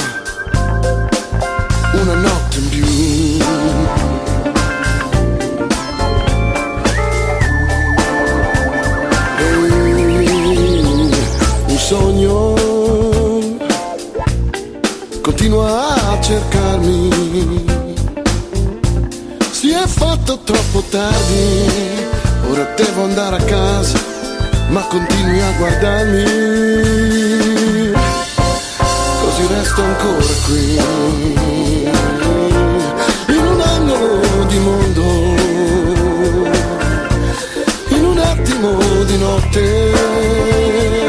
una 2.00 2.14
notte 2.14 2.58
in 2.58 2.68
più. 2.70 2.86
E 9.36 9.54
un 11.66 11.76
sogno 11.76 12.54
continua 15.20 16.10
a 16.10 16.20
cercarmi, 16.22 17.64
si 19.50 19.72
è 19.72 19.86
fatto 19.86 20.38
troppo 20.42 20.82
tardi, 20.88 22.06
ora 22.50 22.64
devo 22.76 23.04
andare 23.04 23.36
a 23.36 23.44
casa 23.44 24.11
ma 24.72 24.80
continui 24.86 25.40
a 25.40 25.50
guardarmi. 25.58 26.24
Così 29.20 29.46
resto 29.48 29.82
ancora 29.82 30.34
qui, 30.46 30.80
in 33.34 33.46
un 33.46 33.60
angolo 33.60 34.44
di 34.46 34.58
mondo, 34.58 35.34
in 37.88 38.04
un 38.04 38.18
attimo 38.18 39.04
di 39.04 39.18
notte. 39.18 41.01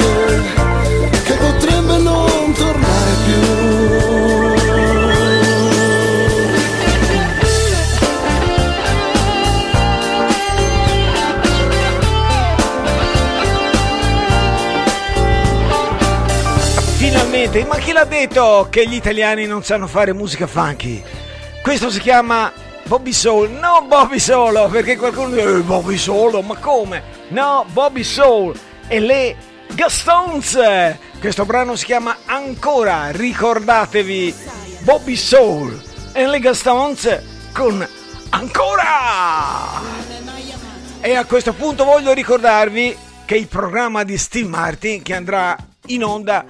Scusate, 17.54 17.66
ma 17.66 17.78
chi 17.78 17.92
l'ha 17.92 18.04
detto 18.04 18.68
che 18.70 18.88
gli 18.88 18.96
italiani 18.96 19.46
non 19.46 19.64
sanno 19.64 19.86
fare 19.86 20.12
musica 20.12 20.48
funky? 20.48 21.04
Questo 21.62 21.92
si 21.92 22.00
chiama 22.00 22.52
Bobby 22.86 23.14
Soul, 23.14 23.52
no 23.52 23.86
Bobby 23.88 24.18
Solo, 24.20 24.68
perché 24.70 24.98
qualcuno 24.98 25.30
dice 25.30 25.58
"Eh, 25.58 25.62
Bobby 25.62 25.98
Solo, 25.98 26.42
ma 26.42 26.56
come? 26.56 27.04
No, 27.30 27.66
Bobby 27.72 28.04
Soul 28.04 28.58
e 28.88 29.00
le 29.00 29.36
Gastones. 29.74 30.58
Questo 31.20 31.46
brano 31.46 31.76
si 31.76 31.86
chiama 31.86 32.18
Ancora, 32.26 33.12
ricordatevi 33.12 34.34
Bobby 34.80 35.16
Soul 35.16 35.80
e 36.12 36.26
le 36.26 36.40
Gastones 36.40 37.22
con 37.54 37.88
Ancora. 38.30 39.82
E 41.02 41.16
a 41.16 41.26
questo 41.26 41.54
punto 41.54 41.84
voglio 41.84 42.14
ricordarvi 42.14 42.98
che 43.26 43.36
il 43.36 43.48
programma 43.48 44.04
di 44.04 44.18
Steve 44.18 44.48
Martin 44.48 45.02
che 45.02 45.14
andrà 45.14 45.56
in 45.88 46.04
onda 46.04 46.46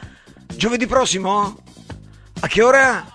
giovedì 0.56 0.88
prossimo? 0.88 1.58
A 2.40 2.48
che 2.48 2.62
ora? 2.62 3.06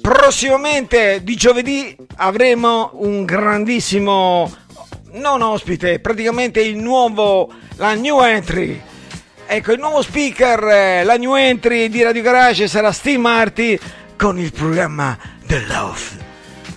Prossimamente 0.00 1.22
di 1.22 1.36
giovedì 1.36 1.96
avremo 2.16 2.90
un 2.94 3.24
grandissimo 3.24 4.50
non 5.12 5.42
ospite, 5.42 6.00
praticamente 6.00 6.60
il 6.60 6.76
nuovo 6.76 7.50
la 7.76 7.94
new 7.94 8.20
entry. 8.22 8.80
Ecco, 9.46 9.72
il 9.72 9.78
nuovo 9.78 10.02
speaker, 10.02 10.62
eh, 10.64 11.04
la 11.04 11.16
new 11.16 11.34
entry 11.34 11.88
di 11.88 12.02
Radio 12.02 12.22
Garage 12.22 12.68
sarà 12.68 12.92
Steve 12.92 13.18
Martin 13.18 13.78
con 14.16 14.38
il 14.38 14.52
programma 14.52 15.16
The 15.46 15.64
Love. 15.66 16.26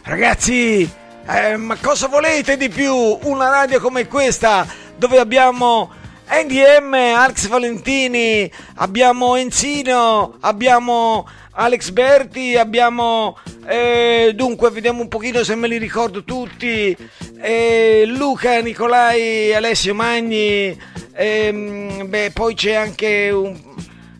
Ragazzi, 0.03 0.89
eh, 1.27 1.57
ma 1.57 1.75
cosa 1.82 2.07
volete 2.07 2.57
di 2.57 2.69
più? 2.69 2.95
Una 3.23 3.49
radio 3.49 3.79
come 3.79 4.07
questa 4.07 4.65
dove 4.95 5.19
abbiamo 5.19 5.91
NDM, 6.32 6.93
Alex 6.93 7.47
Valentini, 7.47 8.49
abbiamo 8.75 9.36
Enzino, 9.36 10.38
abbiamo 10.39 11.27
Alex 11.51 11.89
Berti, 11.89 12.55
abbiamo 12.55 13.38
eh, 13.67 14.32
dunque 14.34 14.69
vediamo 14.71 15.01
un 15.01 15.09
pochino 15.09 15.43
se 15.43 15.55
me 15.55 15.67
li 15.67 15.77
ricordo 15.77 16.23
tutti, 16.23 16.95
eh, 17.38 18.03
Luca, 18.07 18.61
Nicolai, 18.61 19.53
Alessio 19.53 19.93
Magni, 19.93 20.75
ehm, 21.11 22.07
beh, 22.07 22.32
poi 22.34 22.55
c'è 22.55 22.75
anche 22.75 23.29
un 23.29 23.59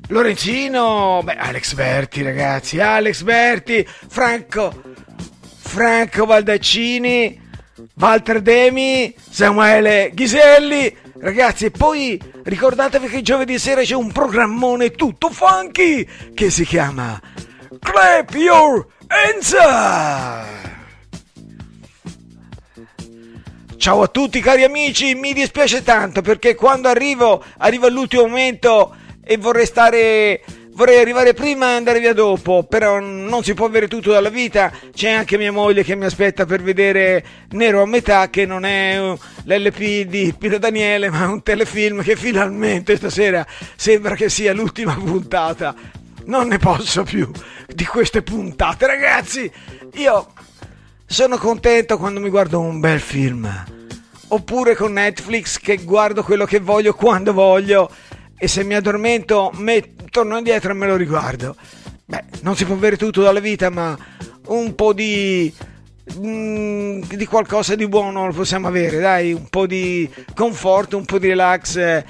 Lorenzino, 0.10 1.22
beh, 1.24 1.38
Alex 1.38 1.74
Berti 1.76 2.24
ragazzi, 2.24 2.82
Alex 2.82 3.22
Berti, 3.22 3.88
Franco, 3.88 4.74
Franco 5.60 6.26
Valdaccini, 6.26 7.40
Walter 7.96 8.42
Demi, 8.42 9.16
Samuele 9.18 10.12
Ghiselli. 10.14 11.10
Ragazzi, 11.22 11.66
e 11.66 11.72
poi 11.72 12.20
ricordatevi 12.42 13.08
che 13.08 13.22
giovedì 13.22 13.60
sera 13.60 13.84
c'è 13.84 13.94
un 13.94 14.12
programmone 14.12 14.90
tutto 14.90 15.30
funky 15.30 16.04
che 16.34 16.50
si 16.50 16.66
chiama 16.66 17.22
Clap 17.80 18.34
Your 18.34 18.88
Hands! 19.06 19.56
Ciao 23.78 24.02
a 24.02 24.08
tutti 24.08 24.42
cari 24.42 24.64
amici, 24.64 25.14
mi 25.14 25.34
dispiace 25.34 25.84
tanto 25.84 26.22
perché 26.22 26.56
quando 26.56 26.88
arrivo, 26.88 27.44
arrivo 27.58 27.86
all'ultimo 27.86 28.26
momento 28.26 28.96
e 29.24 29.38
vorrei 29.38 29.68
stare 29.68 30.42
vorrei 30.74 31.00
arrivare 31.00 31.34
prima 31.34 31.72
e 31.72 31.76
andare 31.76 32.00
via 32.00 32.14
dopo, 32.14 32.64
però 32.64 33.00
non 33.00 33.44
si 33.44 33.54
può 33.54 33.66
avere 33.66 33.88
tutto 33.88 34.12
dalla 34.12 34.30
vita. 34.30 34.72
C'è 34.94 35.10
anche 35.10 35.38
mia 35.38 35.52
moglie 35.52 35.84
che 35.84 35.96
mi 35.96 36.06
aspetta 36.06 36.46
per 36.46 36.62
vedere 36.62 37.24
Nero 37.52 37.82
a 37.82 37.86
metà, 37.86 38.30
che 38.30 38.46
non 38.46 38.66
è 38.66 39.16
l'LP 39.44 40.02
di 40.08 40.34
Pino 40.38 40.58
Daniele, 40.58 41.10
ma 41.10 41.28
un 41.28 41.44
telefilm 41.44 42.02
che 42.02 42.16
finalmente 42.16 42.96
stasera 42.96 43.46
sembra 43.76 44.16
che 44.16 44.30
sia 44.30 44.54
l'ultima 44.54 44.94
puntata. 44.94 45.76
Non 46.26 46.48
ne 46.48 46.58
posso 46.58 47.04
più 47.04 47.30
di 47.68 47.86
queste 47.86 48.22
puntate, 48.22 48.86
ragazzi. 48.86 49.52
Io 49.96 50.34
sono 51.06 51.38
contento 51.38 51.98
quando 51.98 52.20
mi 52.20 52.30
guardo 52.30 52.60
un 52.60 52.80
bel 52.80 53.00
film. 53.00 53.66
Oppure 54.34 54.76
con 54.76 54.94
Netflix 54.94 55.60
che 55.60 55.78
guardo 55.84 56.24
quello 56.24 56.46
che 56.46 56.60
voglio 56.60 56.94
quando 56.94 57.34
voglio 57.34 57.92
e 58.44 58.48
se 58.48 58.64
mi 58.64 58.74
addormento 58.74 59.52
me, 59.54 59.94
torno 60.10 60.36
indietro 60.36 60.72
e 60.72 60.74
me 60.74 60.88
lo 60.88 60.96
riguardo. 60.96 61.56
Beh, 62.06 62.24
non 62.42 62.56
si 62.56 62.66
può 62.66 62.74
avere 62.74 62.98
tutto 62.98 63.22
dalla 63.22 63.40
vita, 63.40 63.70
ma 63.70 63.96
un 64.48 64.74
po' 64.74 64.94
di 64.94 65.54
mm, 66.18 67.04
di 67.04 67.26
qualcosa 67.28 67.76
di 67.76 67.88
buono 67.88 68.26
lo 68.26 68.34
possiamo 68.34 68.68
avere, 68.68 68.98
dai, 68.98 69.32
un 69.32 69.48
po' 69.48 69.68
di 69.68 70.10
conforto, 70.34 70.98
un 70.98 71.06
po' 71.06 71.20
di 71.20 71.28
relax, 71.28 71.76
eh, 71.76 72.04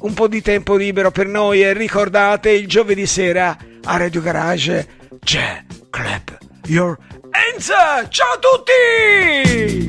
un 0.00 0.12
po' 0.12 0.26
di 0.26 0.42
tempo 0.42 0.74
libero 0.74 1.12
per 1.12 1.28
noi 1.28 1.62
e 1.62 1.72
ricordate 1.72 2.50
il 2.50 2.66
giovedì 2.66 3.06
sera 3.06 3.56
a 3.84 3.96
Radio 3.96 4.20
Garage 4.20 4.88
c'è 5.20 5.64
Clap 5.88 6.36
Your 6.66 6.98
Hands. 7.30 7.72
Ciao 8.08 8.32
a 8.32 8.38
tutti! 8.40 9.86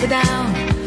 You 0.00 0.06
down. 0.06 0.77